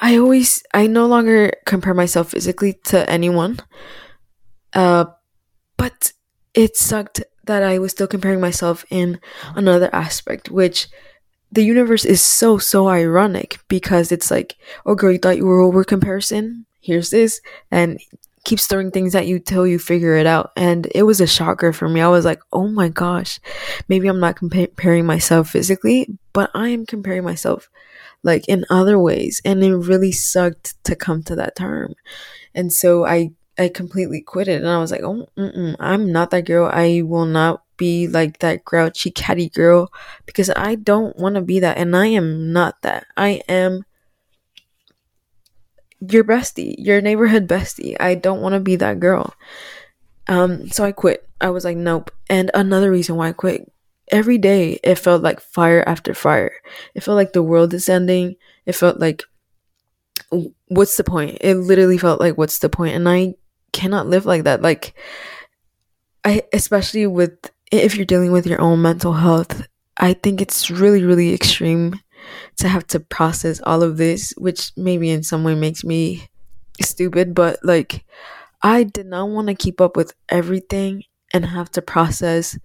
I 0.00 0.16
always 0.18 0.62
I 0.74 0.86
no 0.86 1.06
longer 1.06 1.52
compare 1.66 1.94
myself 1.94 2.30
physically 2.30 2.74
to 2.86 3.08
anyone. 3.08 3.58
Uh 4.74 5.06
but 5.76 6.12
it 6.54 6.76
sucked 6.76 7.22
that 7.46 7.62
I 7.62 7.78
was 7.78 7.92
still 7.92 8.08
comparing 8.08 8.40
myself 8.40 8.84
in 8.90 9.20
another 9.56 9.90
aspect, 9.94 10.50
which 10.50 10.88
the 11.52 11.64
universe 11.64 12.04
is 12.04 12.22
so 12.22 12.58
so 12.58 12.88
ironic 12.88 13.60
because 13.68 14.12
it's 14.12 14.30
like, 14.30 14.56
oh 14.86 14.94
girl, 14.96 15.12
you 15.12 15.18
thought 15.18 15.38
you 15.38 15.46
were 15.46 15.60
over 15.62 15.84
comparison? 15.84 16.66
Here's 16.80 17.10
this 17.10 17.40
and 17.70 18.00
keeps 18.44 18.66
throwing 18.66 18.90
things 18.90 19.14
at 19.14 19.26
you 19.26 19.38
till 19.38 19.66
you 19.66 19.78
figure 19.78 20.16
it 20.16 20.26
out. 20.26 20.52
And 20.56 20.88
it 20.94 21.04
was 21.04 21.20
a 21.20 21.26
shocker 21.26 21.72
for 21.72 21.88
me. 21.88 22.00
I 22.00 22.08
was 22.08 22.24
like, 22.24 22.40
oh 22.52 22.68
my 22.68 22.88
gosh, 22.88 23.38
maybe 23.88 24.08
I'm 24.08 24.20
not 24.20 24.36
comparing 24.36 25.06
myself 25.06 25.50
physically, 25.50 26.08
but 26.32 26.50
I 26.54 26.68
am 26.68 26.86
comparing 26.86 27.24
myself 27.24 27.68
like 28.22 28.48
in 28.48 28.64
other 28.70 28.98
ways. 28.98 29.40
And 29.44 29.62
it 29.62 29.74
really 29.74 30.12
sucked 30.12 30.82
to 30.84 30.96
come 30.96 31.22
to 31.24 31.36
that 31.36 31.56
term. 31.56 31.94
And 32.54 32.72
so 32.72 33.04
i 33.04 33.30
i 33.58 33.68
completely 33.68 34.22
quit 34.22 34.48
it 34.48 34.62
and 34.62 34.66
i 34.70 34.78
was 34.78 34.90
like 34.90 35.02
oh 35.02 35.26
i'm 35.78 36.10
not 36.10 36.30
that 36.30 36.46
girl. 36.46 36.70
I 36.72 37.02
will 37.04 37.26
not 37.26 37.62
be 37.76 38.08
like 38.08 38.38
that 38.38 38.64
grouchy 38.64 39.10
catty 39.10 39.50
girl 39.50 39.92
because 40.24 40.50
i 40.56 40.74
don't 40.74 41.16
want 41.16 41.34
to 41.34 41.42
be 41.42 41.60
that. 41.60 41.76
And 41.76 41.96
i 41.96 42.06
am 42.06 42.52
not 42.52 42.80
that. 42.82 43.06
I 43.16 43.42
am 43.48 43.84
your 46.10 46.24
bestie 46.24 46.74
your 46.78 47.00
neighborhood 47.00 47.46
bestie 47.46 47.96
i 48.00 48.14
don't 48.14 48.40
want 48.40 48.54
to 48.54 48.60
be 48.60 48.76
that 48.76 48.98
girl 48.98 49.34
um 50.28 50.68
so 50.68 50.84
i 50.84 50.92
quit 50.92 51.28
i 51.40 51.48
was 51.48 51.64
like 51.64 51.76
nope 51.76 52.10
and 52.28 52.50
another 52.54 52.90
reason 52.90 53.16
why 53.16 53.28
i 53.28 53.32
quit 53.32 53.70
every 54.12 54.38
day 54.38 54.78
it 54.84 54.96
felt 54.96 55.22
like 55.22 55.40
fire 55.40 55.82
after 55.86 56.14
fire. 56.14 56.52
It 56.94 57.02
felt 57.02 57.16
like 57.16 57.32
the 57.32 57.42
world 57.42 57.74
is 57.74 57.88
ending. 57.88 58.36
It 58.66 58.74
felt 58.74 59.00
like 59.00 59.24
what's 60.68 60.96
the 60.96 61.04
point? 61.04 61.38
It 61.40 61.54
literally 61.56 61.98
felt 61.98 62.20
like 62.20 62.38
what's 62.38 62.58
the 62.58 62.68
point? 62.68 62.94
And 62.94 63.08
I 63.08 63.34
cannot 63.72 64.06
live 64.06 64.26
like 64.26 64.44
that. 64.44 64.62
Like 64.62 64.94
I 66.24 66.42
especially 66.52 67.06
with 67.06 67.50
if 67.72 67.96
you're 67.96 68.06
dealing 68.06 68.32
with 68.32 68.46
your 68.46 68.60
own 68.60 68.82
mental 68.82 69.14
health, 69.14 69.66
I 69.96 70.12
think 70.12 70.40
it's 70.40 70.70
really, 70.70 71.02
really 71.02 71.32
extreme 71.32 71.98
to 72.58 72.68
have 72.68 72.86
to 72.88 73.00
process 73.00 73.60
all 73.64 73.82
of 73.82 73.96
this, 73.96 74.32
which 74.36 74.72
maybe 74.76 75.10
in 75.10 75.22
some 75.22 75.44
way 75.44 75.54
makes 75.54 75.84
me 75.84 76.28
stupid, 76.80 77.34
but 77.34 77.58
like 77.62 78.04
I 78.62 78.84
did 78.84 79.06
not 79.06 79.28
want 79.28 79.48
to 79.48 79.54
keep 79.54 79.80
up 79.80 79.96
with 79.96 80.14
everything 80.28 81.04
and 81.32 81.44
have 81.44 81.70
to 81.72 81.82
process 81.82 82.58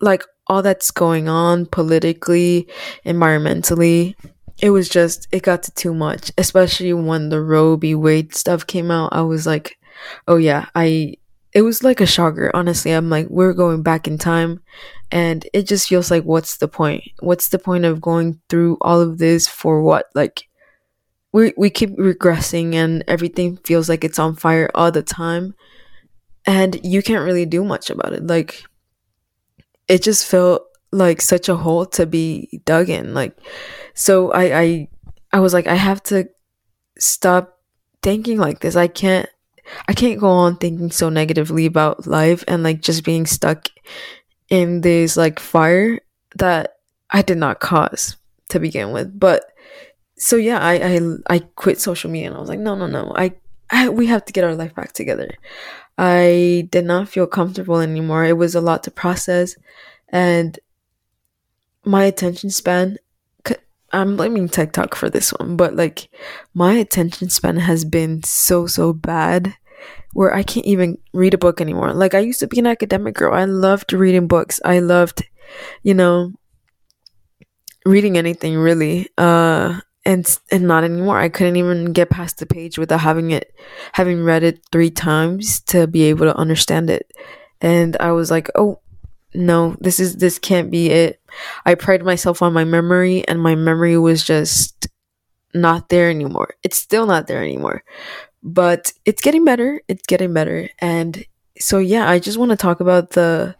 like 0.00 0.24
all 0.46 0.62
that's 0.62 0.90
going 0.90 1.28
on 1.28 1.66
politically, 1.66 2.68
environmentally. 3.04 4.14
It 4.60 4.70
was 4.70 4.88
just, 4.88 5.28
it 5.30 5.42
got 5.42 5.62
to 5.64 5.72
too 5.72 5.94
much, 5.94 6.32
especially 6.38 6.92
when 6.92 7.28
the 7.28 7.40
Roe 7.40 7.76
v. 7.76 7.94
Wade 7.94 8.34
stuff 8.34 8.66
came 8.66 8.90
out. 8.90 9.12
I 9.12 9.20
was 9.22 9.46
like, 9.46 9.78
oh 10.26 10.36
yeah, 10.36 10.66
I, 10.74 11.14
it 11.52 11.62
was 11.62 11.82
like 11.82 12.00
a 12.00 12.06
shocker. 12.06 12.50
Honestly, 12.54 12.92
I'm 12.92 13.10
like, 13.10 13.26
we're 13.28 13.54
going 13.54 13.82
back 13.82 14.06
in 14.06 14.18
time. 14.18 14.62
And 15.10 15.46
it 15.54 15.66
just 15.66 15.88
feels 15.88 16.10
like, 16.10 16.24
what's 16.24 16.58
the 16.58 16.68
point? 16.68 17.04
What's 17.20 17.48
the 17.48 17.58
point 17.58 17.84
of 17.84 18.00
going 18.00 18.40
through 18.48 18.76
all 18.82 19.00
of 19.00 19.18
this 19.18 19.48
for 19.48 19.82
what? 19.82 20.06
Like, 20.14 20.44
we, 21.32 21.54
we 21.56 21.70
keep 21.70 21.90
regressing 21.96 22.74
and 22.74 23.02
everything 23.08 23.56
feels 23.58 23.88
like 23.88 24.04
it's 24.04 24.18
on 24.18 24.36
fire 24.36 24.70
all 24.74 24.90
the 24.90 25.02
time. 25.02 25.54
And 26.46 26.78
you 26.84 27.02
can't 27.02 27.24
really 27.24 27.46
do 27.46 27.64
much 27.64 27.90
about 27.90 28.12
it. 28.12 28.26
Like, 28.26 28.62
it 29.88 30.02
just 30.02 30.26
felt 30.26 30.62
like 30.92 31.20
such 31.20 31.48
a 31.48 31.56
hole 31.56 31.86
to 31.86 32.06
be 32.06 32.60
dug 32.64 32.90
in. 32.90 33.14
Like, 33.14 33.36
so 33.94 34.32
I, 34.32 34.60
I, 34.60 34.88
I 35.32 35.40
was 35.40 35.52
like, 35.52 35.66
I 35.66 35.74
have 35.74 36.02
to 36.04 36.28
stop 36.98 37.58
thinking 38.02 38.38
like 38.38 38.60
this. 38.60 38.76
I 38.76 38.88
can't, 38.88 39.28
I 39.88 39.94
can't 39.94 40.20
go 40.20 40.28
on 40.28 40.56
thinking 40.56 40.90
so 40.90 41.08
negatively 41.08 41.66
about 41.66 42.06
life 42.06 42.44
and 42.48 42.62
like 42.62 42.80
just 42.80 43.04
being 43.04 43.26
stuck 43.26 43.68
in 44.48 44.80
this 44.80 45.16
like 45.16 45.38
fire 45.38 46.00
that 46.36 46.76
I 47.10 47.22
did 47.22 47.38
not 47.38 47.60
cause 47.60 48.16
to 48.50 48.60
begin 48.60 48.92
with. 48.92 49.18
But 49.18 49.44
so 50.16 50.36
yeah, 50.36 50.58
I, 50.58 50.74
I, 50.74 51.00
I 51.28 51.38
quit 51.38 51.80
social 51.80 52.10
media 52.10 52.28
and 52.28 52.36
I 52.36 52.40
was 52.40 52.48
like, 52.48 52.58
no, 52.58 52.74
no, 52.74 52.86
no, 52.86 53.12
I, 53.16 53.34
I, 53.70 53.88
we 53.88 54.06
have 54.06 54.24
to 54.26 54.32
get 54.32 54.44
our 54.44 54.54
life 54.54 54.74
back 54.74 54.92
together. 54.92 55.30
I 55.96 56.68
did 56.70 56.84
not 56.84 57.08
feel 57.08 57.26
comfortable 57.26 57.78
anymore. 57.78 58.24
It 58.24 58.36
was 58.36 58.54
a 58.54 58.60
lot 58.60 58.84
to 58.84 58.90
process. 58.90 59.56
And 60.08 60.58
my 61.84 62.04
attention 62.04 62.50
span, 62.50 62.98
I'm 63.92 64.16
blaming 64.16 64.48
TikTok 64.48 64.94
for 64.94 65.08
this 65.08 65.30
one, 65.30 65.56
but 65.56 65.74
like 65.74 66.10
my 66.54 66.74
attention 66.74 67.30
span 67.30 67.56
has 67.56 67.84
been 67.84 68.22
so, 68.22 68.66
so 68.66 68.92
bad 68.92 69.54
where 70.12 70.34
I 70.34 70.42
can't 70.42 70.66
even 70.66 70.98
read 71.12 71.34
a 71.34 71.38
book 71.38 71.60
anymore. 71.60 71.92
Like 71.92 72.14
I 72.14 72.20
used 72.20 72.40
to 72.40 72.46
be 72.46 72.58
an 72.58 72.66
academic 72.66 73.14
girl. 73.14 73.34
I 73.34 73.44
loved 73.44 73.92
reading 73.92 74.26
books. 74.26 74.60
I 74.64 74.80
loved, 74.80 75.26
you 75.82 75.94
know, 75.94 76.32
reading 77.86 78.18
anything 78.18 78.56
really. 78.56 79.08
Uh 79.16 79.80
and 80.04 80.38
and 80.50 80.66
not 80.66 80.84
anymore. 80.84 81.18
I 81.18 81.28
couldn't 81.28 81.56
even 81.56 81.92
get 81.92 82.10
past 82.10 82.38
the 82.38 82.46
page 82.46 82.78
without 82.78 83.00
having 83.00 83.30
it 83.30 83.52
having 83.92 84.24
read 84.24 84.42
it 84.42 84.60
3 84.72 84.90
times 84.90 85.60
to 85.68 85.86
be 85.86 86.04
able 86.04 86.26
to 86.26 86.36
understand 86.36 86.90
it. 86.90 87.10
And 87.60 87.96
I 88.00 88.12
was 88.12 88.30
like, 88.30 88.48
"Oh, 88.54 88.80
no, 89.34 89.76
this 89.80 90.00
is 90.00 90.16
this 90.16 90.38
can't 90.38 90.70
be 90.70 90.90
it." 90.90 91.20
I 91.66 91.74
pride 91.74 92.04
myself 92.04 92.42
on 92.42 92.52
my 92.52 92.64
memory 92.64 93.26
and 93.28 93.40
my 93.40 93.54
memory 93.54 93.98
was 93.98 94.24
just 94.24 94.88
not 95.54 95.88
there 95.88 96.10
anymore. 96.10 96.54
It's 96.62 96.76
still 96.76 97.06
not 97.06 97.26
there 97.26 97.42
anymore. 97.42 97.82
But 98.42 98.92
it's 99.04 99.22
getting 99.22 99.44
better. 99.44 99.82
It's 99.88 100.06
getting 100.06 100.32
better. 100.32 100.70
And 100.78 101.24
so 101.58 101.78
yeah, 101.78 102.08
I 102.08 102.18
just 102.18 102.38
want 102.38 102.50
to 102.50 102.56
talk 102.56 102.80
about 102.80 103.10
the 103.10 103.56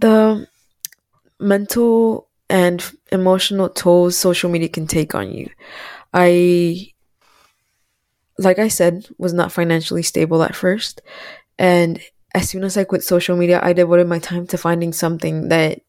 the 0.00 0.46
mental 1.38 2.28
and 2.48 2.84
emotional 3.12 3.68
tolls 3.68 4.16
social 4.16 4.50
media 4.50 4.68
can 4.68 4.86
take 4.86 5.14
on 5.14 5.32
you. 5.32 5.48
I, 6.12 6.92
like 8.38 8.58
I 8.58 8.68
said, 8.68 9.06
was 9.18 9.32
not 9.32 9.52
financially 9.52 10.02
stable 10.02 10.42
at 10.42 10.56
first. 10.56 11.00
And 11.58 12.00
as 12.34 12.48
soon 12.48 12.64
as 12.64 12.76
I 12.76 12.84
quit 12.84 13.02
social 13.02 13.36
media, 13.36 13.60
I 13.62 13.72
devoted 13.72 14.06
my 14.06 14.18
time 14.18 14.46
to 14.48 14.58
finding 14.58 14.92
something 14.92 15.48
that 15.48 15.80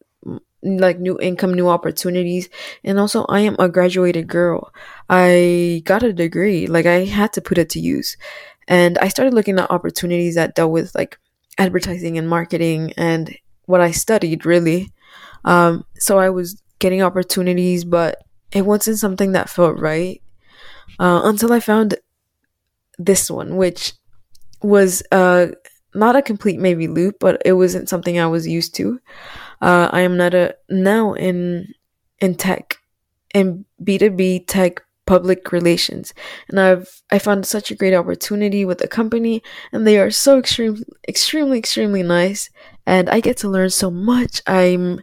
like 0.62 1.00
new 1.00 1.18
income, 1.18 1.54
new 1.54 1.68
opportunities. 1.68 2.48
And 2.84 2.98
also, 2.98 3.24
I 3.24 3.40
am 3.40 3.56
a 3.58 3.68
graduated 3.68 4.28
girl. 4.28 4.72
I 5.10 5.82
got 5.84 6.02
a 6.02 6.12
degree, 6.12 6.66
like, 6.66 6.86
I 6.86 7.04
had 7.04 7.32
to 7.34 7.40
put 7.40 7.58
it 7.58 7.70
to 7.70 7.80
use. 7.80 8.16
And 8.68 8.96
I 8.98 9.08
started 9.08 9.34
looking 9.34 9.58
at 9.58 9.70
opportunities 9.70 10.36
that 10.36 10.54
dealt 10.54 10.70
with 10.70 10.94
like 10.94 11.18
advertising 11.58 12.16
and 12.16 12.28
marketing 12.28 12.92
and 12.96 13.36
what 13.66 13.80
I 13.80 13.90
studied 13.90 14.46
really. 14.46 14.92
Um, 15.44 15.84
so 15.98 16.18
I 16.18 16.30
was 16.30 16.62
getting 16.78 17.02
opportunities, 17.02 17.84
but 17.84 18.22
it 18.52 18.62
wasn't 18.62 18.98
something 18.98 19.32
that 19.32 19.50
felt 19.50 19.78
right 19.78 20.22
uh, 20.98 21.22
until 21.24 21.52
I 21.52 21.60
found 21.60 21.96
this 22.98 23.30
one, 23.30 23.56
which 23.56 23.94
was 24.62 25.02
uh, 25.10 25.48
not 25.94 26.16
a 26.16 26.22
complete 26.22 26.58
maybe 26.58 26.88
loop, 26.88 27.16
but 27.20 27.40
it 27.44 27.52
wasn't 27.54 27.88
something 27.88 28.18
I 28.18 28.26
was 28.26 28.46
used 28.46 28.74
to. 28.76 29.00
Uh, 29.60 29.88
I 29.92 30.00
am 30.00 30.16
not 30.16 30.34
a 30.34 30.56
now 30.68 31.14
in 31.14 31.74
in 32.20 32.34
tech, 32.34 32.78
in 33.34 33.64
B 33.82 33.98
two 33.98 34.10
B 34.10 34.40
tech 34.40 34.82
public 35.04 35.50
relations 35.50 36.14
and 36.48 36.60
i've 36.60 37.02
i 37.10 37.18
found 37.18 37.44
such 37.44 37.72
a 37.72 37.74
great 37.74 37.92
opportunity 37.92 38.64
with 38.64 38.78
the 38.78 38.86
company 38.86 39.42
and 39.72 39.84
they 39.84 39.98
are 39.98 40.12
so 40.12 40.38
extreme 40.38 40.80
extremely 41.08 41.58
extremely 41.58 42.04
nice 42.04 42.50
and 42.86 43.10
i 43.10 43.18
get 43.18 43.36
to 43.36 43.48
learn 43.48 43.68
so 43.68 43.90
much 43.90 44.40
i'm 44.46 45.00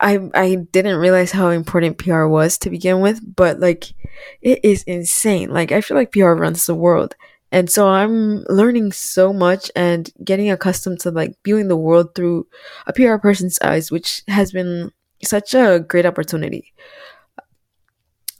I 0.00 0.18
I 0.34 0.56
didn't 0.72 0.98
realize 0.98 1.32
how 1.32 1.48
important 1.48 1.98
PR 1.98 2.26
was 2.26 2.58
to 2.58 2.70
begin 2.70 3.00
with, 3.00 3.20
but 3.36 3.60
like 3.60 3.94
it 4.42 4.60
is 4.62 4.82
insane. 4.84 5.50
Like 5.50 5.72
I 5.72 5.80
feel 5.80 5.96
like 5.96 6.12
PR 6.12 6.32
runs 6.32 6.66
the 6.66 6.74
world. 6.74 7.16
And 7.54 7.70
so 7.70 7.86
I'm 7.86 8.42
learning 8.48 8.90
so 8.90 9.32
much 9.32 9.70
and 9.76 10.10
getting 10.24 10.50
accustomed 10.50 10.98
to 11.00 11.12
like 11.12 11.36
viewing 11.44 11.68
the 11.68 11.76
world 11.76 12.12
through 12.16 12.48
a 12.88 12.92
PR 12.92 13.14
person's 13.14 13.60
eyes, 13.60 13.92
which 13.92 14.24
has 14.26 14.50
been 14.50 14.90
such 15.22 15.54
a 15.54 15.78
great 15.78 16.04
opportunity. 16.04 16.74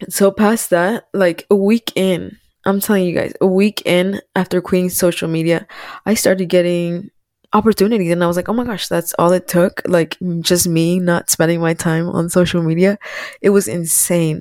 So 0.08 0.32
past 0.32 0.70
that, 0.70 1.06
like 1.14 1.46
a 1.48 1.54
week 1.54 1.92
in, 1.94 2.36
I'm 2.64 2.80
telling 2.80 3.04
you 3.04 3.14
guys, 3.14 3.32
a 3.40 3.46
week 3.46 3.82
in 3.86 4.20
after 4.34 4.60
quitting 4.60 4.90
social 4.90 5.28
media, 5.28 5.68
I 6.04 6.14
started 6.14 6.46
getting 6.46 7.10
opportunities 7.52 8.10
and 8.10 8.24
i 8.24 8.26
was 8.26 8.34
like 8.36 8.48
oh 8.48 8.52
my 8.52 8.64
gosh 8.64 8.88
that's 8.88 9.14
all 9.16 9.30
it 9.30 9.46
took 9.46 9.80
like 9.86 10.18
just 10.40 10.66
me 10.66 10.98
not 10.98 11.30
spending 11.30 11.60
my 11.60 11.72
time 11.72 12.08
on 12.08 12.28
social 12.28 12.64
media 12.64 12.98
it 13.42 13.50
was 13.50 13.68
insane 13.68 14.40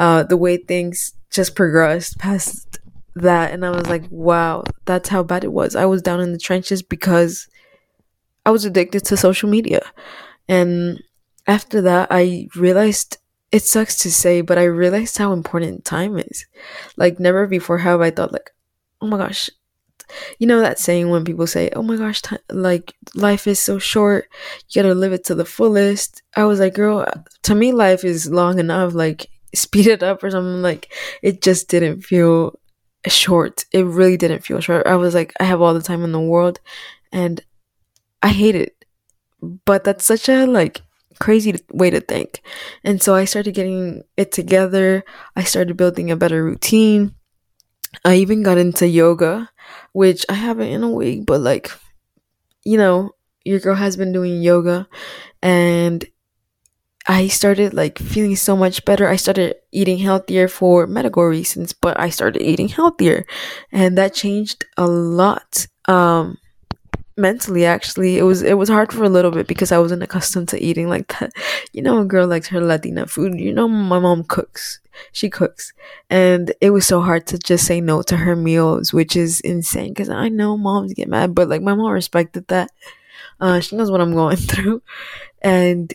uh 0.00 0.24
the 0.24 0.36
way 0.36 0.56
things 0.56 1.14
just 1.30 1.54
progressed 1.54 2.18
past 2.18 2.80
that 3.22 3.52
and 3.52 3.64
i 3.64 3.70
was 3.70 3.86
like 3.88 4.04
wow 4.10 4.62
that's 4.84 5.08
how 5.08 5.22
bad 5.22 5.44
it 5.44 5.52
was 5.52 5.76
i 5.76 5.84
was 5.84 6.02
down 6.02 6.20
in 6.20 6.32
the 6.32 6.38
trenches 6.38 6.82
because 6.82 7.48
i 8.46 8.50
was 8.50 8.64
addicted 8.64 9.04
to 9.04 9.16
social 9.16 9.48
media 9.48 9.80
and 10.48 11.02
after 11.46 11.80
that 11.80 12.08
i 12.10 12.46
realized 12.56 13.18
it 13.52 13.62
sucks 13.62 13.96
to 13.96 14.10
say 14.10 14.40
but 14.40 14.58
i 14.58 14.64
realized 14.64 15.18
how 15.18 15.32
important 15.32 15.84
time 15.84 16.18
is 16.18 16.46
like 16.96 17.18
never 17.18 17.46
before 17.46 17.78
have 17.78 18.00
i 18.00 18.10
thought 18.10 18.32
like 18.32 18.50
oh 19.00 19.06
my 19.06 19.16
gosh 19.16 19.50
you 20.38 20.46
know 20.46 20.60
that 20.60 20.78
saying 20.78 21.10
when 21.10 21.24
people 21.24 21.46
say, 21.46 21.70
"Oh 21.74 21.82
my 21.82 21.96
gosh, 21.96 22.22
t- 22.22 22.36
like 22.50 22.94
life 23.14 23.46
is 23.46 23.58
so 23.60 23.78
short, 23.78 24.28
you 24.70 24.82
gotta 24.82 24.94
live 24.94 25.12
it 25.12 25.24
to 25.24 25.34
the 25.34 25.44
fullest." 25.44 26.22
I 26.36 26.44
was 26.44 26.60
like, 26.60 26.74
"Girl, 26.74 27.06
to 27.44 27.54
me, 27.54 27.72
life 27.72 28.04
is 28.04 28.30
long 28.30 28.58
enough. 28.58 28.94
Like, 28.94 29.28
speed 29.54 29.86
it 29.86 30.02
up 30.02 30.22
or 30.22 30.30
something." 30.30 30.62
Like, 30.62 30.92
it 31.22 31.42
just 31.42 31.68
didn't 31.68 32.02
feel 32.02 32.58
short. 33.12 33.64
It 33.72 33.84
really 33.84 34.16
didn't 34.16 34.44
feel 34.44 34.60
short. 34.60 34.86
I 34.86 34.96
was 34.96 35.14
like, 35.14 35.32
I 35.40 35.44
have 35.44 35.60
all 35.60 35.74
the 35.74 35.82
time 35.82 36.04
in 36.04 36.12
the 36.12 36.20
world, 36.20 36.60
and 37.12 37.40
I 38.22 38.28
hate 38.28 38.54
it. 38.54 38.84
But 39.40 39.84
that's 39.84 40.04
such 40.04 40.28
a 40.28 40.46
like 40.46 40.82
crazy 41.18 41.54
way 41.72 41.90
to 41.90 42.00
think. 42.00 42.42
And 42.84 43.02
so 43.02 43.14
I 43.14 43.24
started 43.24 43.54
getting 43.54 44.02
it 44.16 44.32
together. 44.32 45.04
I 45.36 45.44
started 45.44 45.76
building 45.76 46.10
a 46.10 46.16
better 46.16 46.44
routine. 46.44 47.14
I 48.04 48.16
even 48.16 48.42
got 48.42 48.58
into 48.58 48.86
yoga, 48.86 49.50
which 49.92 50.26
I 50.28 50.34
haven't 50.34 50.68
in 50.68 50.82
a 50.82 50.90
week, 50.90 51.26
but 51.26 51.40
like, 51.40 51.70
you 52.64 52.76
know, 52.76 53.12
your 53.44 53.60
girl 53.60 53.74
has 53.74 53.96
been 53.96 54.12
doing 54.12 54.42
yoga 54.42 54.88
and 55.42 56.04
I 57.08 57.28
started 57.28 57.72
like 57.72 57.98
feeling 57.98 58.36
so 58.36 58.54
much 58.54 58.84
better. 58.84 59.08
I 59.08 59.16
started 59.16 59.56
eating 59.72 59.98
healthier 59.98 60.46
for 60.46 60.86
medical 60.86 61.24
reasons, 61.24 61.72
but 61.72 61.98
I 61.98 62.10
started 62.10 62.42
eating 62.42 62.68
healthier 62.68 63.24
and 63.72 63.96
that 63.96 64.14
changed 64.14 64.66
a 64.76 64.86
lot. 64.86 65.66
Um, 65.86 66.36
mentally 67.16 67.66
actually 67.66 68.16
it 68.16 68.22
was 68.22 68.42
it 68.42 68.56
was 68.56 68.68
hard 68.68 68.92
for 68.92 69.02
a 69.02 69.08
little 69.08 69.32
bit 69.32 69.48
because 69.48 69.72
I 69.72 69.78
wasn't 69.78 70.04
accustomed 70.04 70.48
to 70.50 70.62
eating 70.62 70.88
like 70.88 71.08
that. 71.18 71.32
You 71.72 71.82
know, 71.82 71.98
a 72.00 72.04
girl 72.04 72.26
likes 72.26 72.48
her 72.48 72.60
Latina 72.60 73.06
food. 73.06 73.40
You 73.40 73.52
know, 73.54 73.68
my 73.68 73.98
mom 73.98 74.24
cooks. 74.24 74.80
She 75.12 75.30
cooks, 75.30 75.72
and 76.10 76.52
it 76.60 76.70
was 76.70 76.86
so 76.86 77.00
hard 77.00 77.26
to 77.28 77.38
just 77.38 77.66
say 77.66 77.80
no 77.80 78.02
to 78.02 78.16
her 78.16 78.34
meals, 78.34 78.92
which 78.92 79.14
is 79.16 79.40
insane. 79.40 79.90
Because 79.90 80.08
I 80.08 80.28
know 80.28 80.56
moms 80.56 80.92
get 80.92 81.08
mad, 81.08 81.34
but 81.34 81.48
like 81.48 81.62
my 81.62 81.74
mom 81.74 81.92
respected 81.92 82.48
that. 82.48 82.70
Uh, 83.40 83.60
she 83.60 83.76
knows 83.76 83.90
what 83.90 84.00
I'm 84.00 84.12
going 84.12 84.36
through. 84.50 84.82
And 85.42 85.94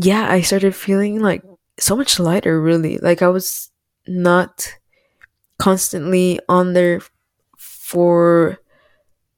yeah, 0.00 0.30
I 0.30 0.42
started 0.42 0.74
feeling 0.74 1.20
like 1.20 1.42
so 1.78 1.96
much 1.96 2.18
lighter, 2.18 2.60
really. 2.60 2.98
Like 2.98 3.22
I 3.22 3.28
was 3.28 3.70
not 4.06 4.74
constantly 5.58 6.40
on 6.48 6.72
there 6.72 7.00
for 7.56 8.58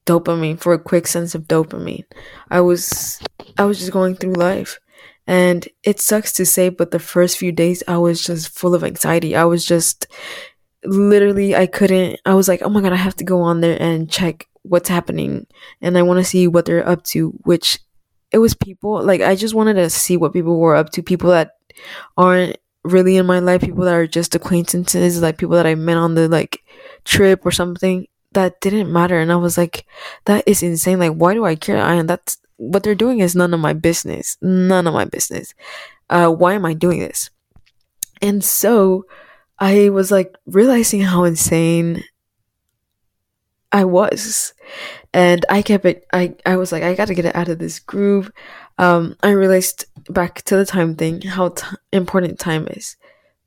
dopamine, 0.07 0.59
for 0.59 0.75
a 0.75 0.79
quick 0.79 1.07
sense 1.07 1.35
of 1.35 1.49
dopamine. 1.49 2.05
I 2.51 2.61
was, 2.61 3.21
I 3.57 3.65
was 3.65 3.79
just 3.79 3.93
going 3.93 4.17
through 4.17 4.35
life. 4.35 4.79
And 5.27 5.67
it 5.85 6.01
sucks 6.01 6.33
to 6.33 6.45
say, 6.45 6.69
but 6.69 6.91
the 6.91 6.99
first 6.99 7.39
few 7.39 7.53
days 7.53 7.83
I 7.87 7.99
was 7.99 8.23
just 8.23 8.59
full 8.59 8.75
of 8.75 8.83
anxiety. 8.83 9.37
I 9.37 9.45
was 9.45 9.65
just 9.65 10.09
literally, 10.85 11.55
I 11.55 11.67
couldn't, 11.67 12.19
I 12.27 12.35
was 12.35 12.49
like, 12.49 12.63
oh 12.63 12.69
my 12.69 12.81
God, 12.81 12.93
I 12.93 12.97
have 12.97 13.17
to 13.17 13.25
go 13.25 13.41
on 13.41 13.61
there 13.61 13.81
and 13.81 14.11
check 14.11 14.49
what's 14.63 14.89
happening. 14.89 15.47
And 15.81 15.97
I 15.97 16.03
want 16.03 16.19
to 16.19 16.25
see 16.25 16.49
what 16.49 16.65
they're 16.65 16.87
up 16.87 17.05
to, 17.05 17.31
which 17.45 17.79
it 18.33 18.39
was 18.39 18.55
people, 18.55 19.03
like, 19.03 19.21
I 19.21 19.35
just 19.35 19.55
wanted 19.55 19.75
to 19.75 19.91
see 19.91 20.17
what 20.17 20.33
people 20.33 20.59
were 20.59 20.77
up 20.77 20.91
to, 20.91 21.03
people 21.03 21.31
that 21.31 21.53
aren't 22.17 22.57
really 22.85 23.17
in 23.17 23.27
my 23.27 23.39
life, 23.41 23.61
people 23.61 23.85
that 23.85 23.95
are 23.95 24.07
just 24.07 24.35
acquaintances, 24.35 25.21
like 25.21 25.39
people 25.39 25.57
that 25.57 25.67
I 25.67 25.75
met 25.75 25.97
on 25.97 26.15
the 26.15 26.29
like 26.29 26.63
trip 27.05 27.45
or 27.45 27.51
something 27.51 28.07
that 28.33 28.61
didn't 28.61 28.93
matter. 28.93 29.19
And 29.19 29.33
I 29.33 29.37
was 29.37 29.59
like, 29.59 29.87
that 30.25 30.45
is 30.47 30.63
insane. 30.63 30.99
Like, 30.99 31.13
why 31.13 31.35
do 31.35 31.45
I 31.45 31.57
care? 31.57 31.77
And 31.77 32.09
that's 32.09 32.39
what 32.57 32.83
they're 32.83 32.95
doing 32.95 33.21
is 33.21 33.35
none 33.35 33.53
of 33.53 33.61
my 33.61 33.73
business. 33.73 34.37
None 34.41 34.87
of 34.87 34.95
my 34.95 35.05
business. 35.05 35.55
Uh, 36.09 36.31
why 36.31 36.55
am 36.55 36.65
I 36.65 36.75
doing 36.75 37.01
this? 37.01 37.31
And 38.23 38.45
so 38.45 39.07
I 39.59 39.91
was 39.91 40.11
like 40.11 40.37
realizing 40.47 41.01
how 41.01 41.25
insane 41.25 42.05
I 43.73 43.85
was. 43.85 44.53
And 45.13 45.45
I 45.49 45.63
kept 45.63 45.85
it, 45.85 46.07
I, 46.13 46.35
I 46.47 46.57
was 46.57 46.71
like, 46.73 46.83
I 46.83 46.95
gotta 46.95 47.15
get 47.15 47.25
it 47.25 47.35
out 47.35 47.49
of 47.49 47.59
this 47.59 47.81
groove. 47.81 48.31
Um, 48.79 49.17
I 49.23 49.31
realized 49.31 49.87
back 50.09 50.43
to 50.43 50.57
the 50.57 50.65
time 50.65 50.95
thing, 50.95 51.23
how 51.23 51.51
t- 51.51 51.67
important 51.93 52.39
time 52.39 52.69
is. 52.71 52.97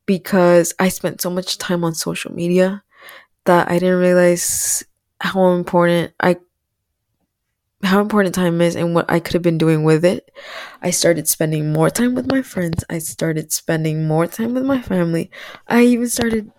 Because 0.05 0.73
I 0.79 0.89
spent 0.89 1.21
so 1.21 1.29
much 1.29 1.57
time 1.57 1.83
on 1.83 1.95
social 1.95 2.33
media 2.33 2.83
that 3.45 3.69
I 3.71 3.79
didn't 3.79 3.99
realize 3.99 4.83
how 5.21 5.53
important 5.53 6.13
I 6.19 6.37
how 7.83 7.99
important 7.99 8.33
time 8.33 8.61
is 8.61 8.75
and 8.75 8.95
what 8.95 9.09
I 9.09 9.19
could 9.19 9.33
have 9.33 9.41
been 9.41 9.57
doing 9.57 9.83
with 9.83 10.05
it. 10.05 10.31
I 10.81 10.91
started 10.91 11.27
spending 11.27 11.73
more 11.73 11.89
time 11.89 12.15
with 12.15 12.31
my 12.31 12.41
friends. 12.41 12.83
I 12.89 12.99
started 12.99 13.51
spending 13.51 14.07
more 14.07 14.25
time 14.25 14.53
with 14.53 14.63
my 14.63 14.81
family. 14.81 15.29
I 15.67 15.83
even 15.83 16.07
started 16.07 16.51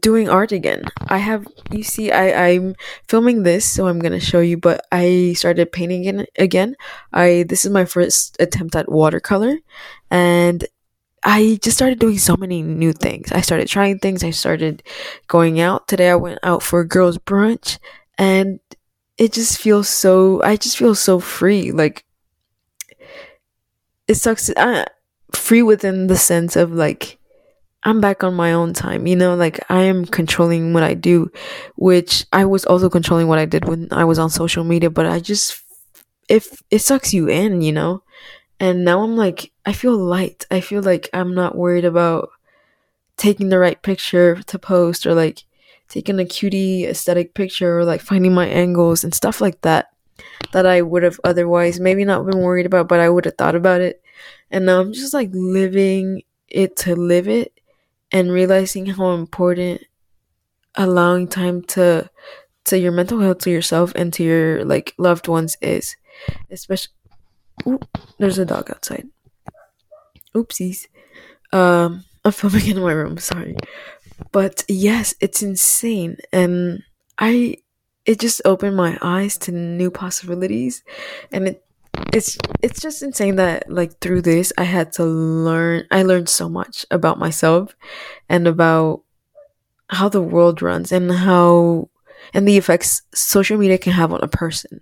doing 0.00 0.28
art 0.28 0.52
again. 0.52 0.84
I 1.08 1.18
have 1.18 1.46
you 1.70 1.82
see 1.82 2.10
I 2.10 2.48
I'm 2.48 2.74
filming 3.08 3.42
this 3.42 3.64
so 3.64 3.86
I'm 3.86 3.98
going 3.98 4.12
to 4.12 4.20
show 4.20 4.40
you 4.40 4.56
but 4.56 4.84
I 4.92 5.34
started 5.36 5.72
painting 5.72 6.26
again. 6.36 6.76
I 7.12 7.44
this 7.48 7.64
is 7.64 7.70
my 7.70 7.84
first 7.84 8.36
attempt 8.40 8.74
at 8.74 8.90
watercolor 8.90 9.56
and 10.10 10.64
I 11.22 11.58
just 11.62 11.76
started 11.76 11.98
doing 11.98 12.18
so 12.18 12.36
many 12.36 12.62
new 12.62 12.92
things. 12.92 13.32
I 13.32 13.40
started 13.40 13.66
trying 13.68 13.98
things. 13.98 14.22
I 14.22 14.30
started 14.30 14.82
going 15.26 15.58
out. 15.60 15.88
Today 15.88 16.10
I 16.10 16.16
went 16.16 16.38
out 16.42 16.62
for 16.62 16.80
a 16.80 16.88
girls 16.88 17.18
brunch 17.18 17.78
and 18.16 18.60
it 19.18 19.32
just 19.32 19.58
feels 19.58 19.88
so 19.88 20.42
I 20.42 20.56
just 20.56 20.76
feel 20.76 20.94
so 20.94 21.20
free. 21.20 21.72
Like 21.72 22.04
it 24.08 24.14
sucks 24.14 24.50
uh, 24.50 24.84
free 25.32 25.62
within 25.62 26.06
the 26.06 26.16
sense 26.16 26.56
of 26.56 26.72
like 26.72 27.15
I'm 27.86 28.00
back 28.00 28.24
on 28.24 28.34
my 28.34 28.52
own 28.52 28.72
time, 28.72 29.06
you 29.06 29.14
know, 29.14 29.36
like 29.36 29.60
I 29.70 29.82
am 29.82 30.06
controlling 30.06 30.72
what 30.72 30.82
I 30.82 30.94
do, 30.94 31.30
which 31.76 32.26
I 32.32 32.44
was 32.44 32.64
also 32.64 32.90
controlling 32.90 33.28
what 33.28 33.38
I 33.38 33.44
did 33.44 33.68
when 33.68 33.86
I 33.92 34.04
was 34.04 34.18
on 34.18 34.28
social 34.28 34.64
media, 34.64 34.90
but 34.90 35.06
I 35.06 35.20
just 35.20 35.62
if 36.28 36.60
it 36.72 36.80
sucks 36.80 37.14
you 37.14 37.28
in, 37.28 37.62
you 37.62 37.70
know. 37.70 38.02
And 38.58 38.84
now 38.84 39.02
I'm 39.02 39.14
like 39.14 39.52
I 39.64 39.72
feel 39.72 39.96
light. 39.96 40.46
I 40.50 40.60
feel 40.60 40.82
like 40.82 41.08
I'm 41.12 41.32
not 41.32 41.56
worried 41.56 41.84
about 41.84 42.30
taking 43.16 43.50
the 43.50 43.58
right 43.60 43.80
picture 43.80 44.42
to 44.48 44.58
post 44.58 45.06
or 45.06 45.14
like 45.14 45.44
taking 45.88 46.18
a 46.18 46.24
cutie 46.24 46.86
aesthetic 46.86 47.34
picture 47.34 47.78
or 47.78 47.84
like 47.84 48.00
finding 48.00 48.34
my 48.34 48.48
angles 48.48 49.04
and 49.04 49.14
stuff 49.14 49.40
like 49.40 49.60
that 49.60 49.90
that 50.50 50.66
I 50.66 50.82
would 50.82 51.04
have 51.04 51.20
otherwise 51.22 51.78
maybe 51.78 52.04
not 52.04 52.26
been 52.26 52.40
worried 52.40 52.66
about, 52.66 52.88
but 52.88 52.98
I 52.98 53.08
would 53.08 53.26
have 53.26 53.36
thought 53.36 53.54
about 53.54 53.80
it. 53.80 54.02
And 54.50 54.66
now 54.66 54.80
I'm 54.80 54.92
just 54.92 55.14
like 55.14 55.30
living 55.32 56.22
it 56.48 56.76
to 56.78 56.96
live 56.96 57.28
it 57.28 57.55
and 58.16 58.32
realizing 58.32 58.86
how 58.86 59.12
important 59.12 59.82
allowing 60.74 61.28
time 61.28 61.62
to 61.62 62.08
to 62.64 62.78
your 62.78 62.92
mental 62.92 63.20
health 63.20 63.38
to 63.38 63.50
yourself 63.50 63.92
and 63.94 64.12
to 64.12 64.22
your 64.22 64.64
like 64.64 64.94
loved 64.98 65.28
ones 65.28 65.56
is 65.60 65.96
especially 66.50 66.92
Ooh, 67.66 67.80
there's 68.18 68.38
a 68.38 68.44
dog 68.44 68.70
outside 68.70 69.08
oopsies 70.34 70.86
um 71.52 72.04
i'm 72.24 72.32
filming 72.32 72.66
in 72.72 72.80
my 72.80 72.92
room 72.92 73.18
sorry 73.18 73.56
but 74.32 74.64
yes, 74.68 75.14
it's 75.20 75.42
insane. 75.42 76.18
And 76.32 76.82
I 77.18 77.58
it 78.04 78.20
just 78.20 78.40
opened 78.44 78.76
my 78.76 78.96
eyes 79.02 79.36
to 79.36 79.52
new 79.52 79.90
possibilities 79.90 80.84
and 81.32 81.48
it 81.48 81.64
it's 82.12 82.38
it's 82.62 82.80
just 82.80 83.02
insane 83.02 83.36
that 83.36 83.70
like 83.70 83.98
through 84.00 84.22
this 84.22 84.52
I 84.58 84.64
had 84.64 84.92
to 84.94 85.04
learn 85.04 85.86
I 85.90 86.02
learned 86.02 86.28
so 86.28 86.48
much 86.48 86.86
about 86.90 87.18
myself 87.18 87.74
and 88.28 88.46
about 88.46 89.02
how 89.88 90.08
the 90.08 90.22
world 90.22 90.62
runs 90.62 90.92
and 90.92 91.10
how 91.10 91.88
and 92.34 92.46
the 92.46 92.56
effects 92.56 93.02
social 93.14 93.56
media 93.56 93.78
can 93.78 93.92
have 93.92 94.12
on 94.12 94.20
a 94.20 94.28
person. 94.28 94.80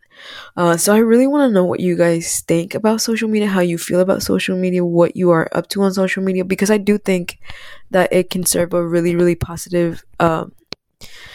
Uh, 0.56 0.76
so 0.76 0.94
I 0.94 0.98
really 0.98 1.26
want 1.26 1.48
to 1.48 1.52
know 1.52 1.64
what 1.64 1.80
you 1.80 1.94
guys 1.94 2.40
think 2.40 2.74
about 2.74 3.02
social 3.02 3.28
media, 3.28 3.48
how 3.48 3.60
you 3.60 3.76
feel 3.76 4.00
about 4.00 4.22
social 4.22 4.56
media, 4.56 4.82
what 4.82 5.14
you 5.14 5.30
are 5.30 5.48
up 5.52 5.68
to 5.68 5.82
on 5.82 5.92
social 5.92 6.22
media, 6.22 6.44
because 6.44 6.70
I 6.70 6.78
do 6.78 6.96
think 6.96 7.38
that 7.90 8.10
it 8.12 8.30
can 8.30 8.46
serve 8.46 8.72
a 8.72 8.86
really, 8.86 9.14
really 9.14 9.34
positive. 9.34 10.04
Um, 10.20 10.52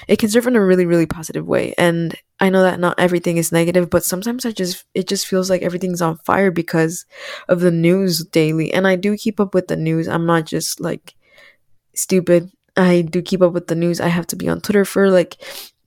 it 0.10 0.20
can 0.20 0.30
serve 0.30 0.48
in 0.48 0.56
a 0.56 0.66
really, 0.66 0.86
really 0.86 1.06
positive 1.06 1.46
way, 1.48 1.74
and 1.78 2.16
I 2.40 2.50
know 2.50 2.64
that 2.64 2.80
not 2.80 3.00
everything 3.00 3.38
is 3.38 3.52
negative, 3.52 3.90
but 3.90 4.04
sometimes 4.04 4.46
I 4.46 4.52
just 4.52 4.86
it 4.94 5.08
just 5.08 5.28
feels 5.28 5.50
like 5.50 5.62
everything's 5.62 6.02
on 6.02 6.18
fire 6.18 6.52
because 6.52 7.06
of 7.48 7.62
the 7.62 7.72
news 7.72 8.26
daily, 8.26 8.74
and 8.74 8.88
I 8.88 8.96
do 8.96 9.16
keep 9.16 9.40
up 9.40 9.54
with 9.54 9.68
the 9.68 9.78
news. 9.78 10.08
I'm 10.08 10.26
not 10.26 10.46
just 10.46 10.80
like 10.80 11.16
stupid 11.94 12.52
I 12.78 13.02
do 13.02 13.22
keep 13.22 13.42
up 13.42 13.54
with 13.54 13.68
the 13.68 13.76
news. 13.76 14.00
I 14.00 14.08
have 14.08 14.28
to 14.28 14.36
be 14.36 14.48
on 14.48 14.62
Twitter 14.62 14.86
for 14.86 15.10
like 15.10 15.38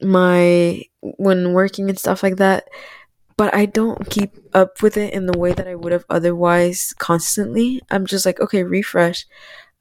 my 0.03 0.83
when 1.01 1.53
working 1.53 1.89
and 1.89 1.99
stuff 1.99 2.23
like 2.23 2.37
that 2.37 2.69
but 3.37 3.55
I 3.55 3.67
don't 3.67 4.09
keep 4.11 4.37
up 4.55 4.83
with 4.83 4.97
it 4.97 5.15
in 5.15 5.27
the 5.27 5.39
way 5.39 5.53
that 5.53 5.67
I 5.67 5.75
would 5.75 5.93
have 5.93 6.05
otherwise 6.11 6.95
constantly. 6.99 7.81
I'm 7.91 8.07
just 8.07 8.27
like, 8.27 8.41
okay, 8.41 8.63
refresh. 8.63 9.27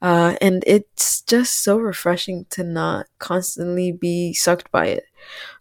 Uh, 0.02 0.36
and 0.42 0.64
it's 0.66 1.22
just 1.22 1.62
so 1.64 1.78
refreshing 1.78 2.44
to 2.50 2.64
not 2.64 3.06
constantly 3.20 3.92
be 3.92 4.34
sucked 4.34 4.70
by 4.72 4.86
it. 4.88 5.04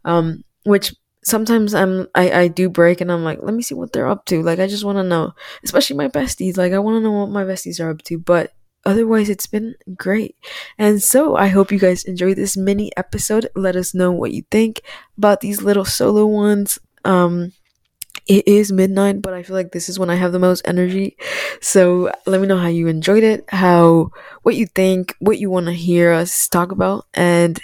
Um, 0.04 0.44
which 0.66 0.96
sometimes 1.24 1.74
I'm, 1.76 2.08
I, 2.16 2.32
I 2.32 2.48
do 2.48 2.70
break 2.70 3.02
and 3.02 3.12
I'm 3.12 3.24
like, 3.24 3.40
let 3.42 3.54
me 3.54 3.62
see 3.62 3.76
what 3.76 3.94
they're 3.94 4.08
up 4.08 4.26
to. 4.26 4.42
Like, 4.42 4.60
I 4.60 4.68
just 4.68 4.84
want 4.84 4.98
to 4.98 5.04
know, 5.04 5.34
especially 5.64 5.96
my 5.96 6.08
besties. 6.10 6.58
Like, 6.58 6.74
I 6.74 6.80
want 6.80 6.98
to 6.98 7.02
know 7.02 7.12
what 7.12 7.30
my 7.30 7.44
besties 7.44 7.80
are 7.80 7.92
up 7.92 8.02
to. 8.04 8.18
But 8.18 8.54
otherwise 8.86 9.30
it's 9.30 9.46
been 9.46 9.76
great 9.96 10.36
and 10.78 11.04
so 11.04 11.36
i 11.36 11.48
hope 11.48 11.72
you 11.72 11.78
guys 11.78 12.04
enjoyed 12.04 12.36
this 12.36 12.58
mini 12.58 12.92
episode 12.98 13.48
let 13.56 13.76
us 13.76 13.94
know 13.94 14.12
what 14.12 14.32
you 14.32 14.42
think 14.50 14.82
about 15.20 15.40
these 15.42 15.62
little 15.62 15.86
solo 15.86 16.26
ones 16.26 16.80
um 17.06 17.52
it 18.32 18.48
is 18.48 18.72
midnight 18.72 19.22
but 19.22 19.34
i 19.34 19.44
feel 19.44 19.56
like 19.56 19.74
this 19.74 19.90
is 19.90 20.00
when 20.00 20.10
i 20.10 20.16
have 20.16 20.32
the 20.32 20.40
most 20.40 20.62
energy 20.64 21.18
so 21.60 22.10
let 22.26 22.40
me 22.40 22.48
know 22.48 22.58
how 22.58 22.68
you 22.68 22.88
enjoyed 22.88 23.24
it 23.24 23.44
how 23.50 24.10
what 24.44 24.56
you 24.56 24.66
think 24.66 25.16
what 25.20 25.38
you 25.38 25.50
want 25.50 25.66
to 25.66 25.74
hear 25.74 26.14
us 26.14 26.48
talk 26.48 26.72
about 26.72 27.06
and 27.14 27.60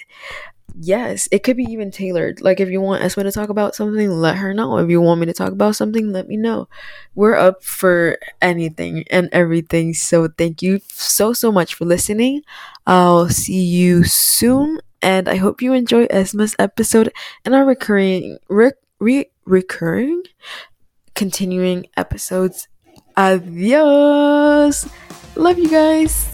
yes, 0.80 1.28
it 1.32 1.44
could 1.44 1.58
be 1.58 1.64
even 1.64 1.90
tailored. 1.90 2.42
Like 2.42 2.60
if 2.60 2.70
you 2.70 2.82
want 2.82 3.04
Esme 3.04 3.22
to 3.22 3.32
talk 3.32 3.50
about 3.50 3.74
something, 3.74 4.12
let 4.12 4.38
her 4.38 4.54
know. 4.54 4.78
If 4.78 4.90
you 4.90 5.02
want 5.02 5.20
me 5.20 5.26
to 5.26 5.34
talk 5.34 5.52
about 5.52 5.76
something, 5.76 6.12
let 6.12 6.28
me 6.28 6.38
know. 6.38 6.68
We're 7.16 7.36
up 7.36 7.64
for 7.64 8.20
anything 8.42 9.04
and 9.10 9.30
everything. 9.32 9.96
So 9.96 10.28
thank 10.28 10.62
you 10.62 10.80
so 10.90 11.34
so 11.34 11.52
much 11.52 11.74
for 11.74 11.86
listening. 11.86 12.44
I'll 12.86 13.30
see 13.30 13.64
you 13.64 14.04
soon 14.04 14.80
and 15.02 15.28
I 15.28 15.36
hope 15.36 15.62
you 15.62 15.74
enjoy 15.74 16.06
Esme's 16.10 16.56
episode 16.60 17.12
and 17.46 17.56
our 17.56 17.66
recurring 17.66 18.38
re, 18.50 18.72
re, 19.00 19.26
recurring 19.48 20.24
continuing 21.16 21.88
episodes. 21.98 22.68
Adios. 23.16 24.88
Love 25.36 25.58
you 25.58 25.70
guys. 25.70 26.30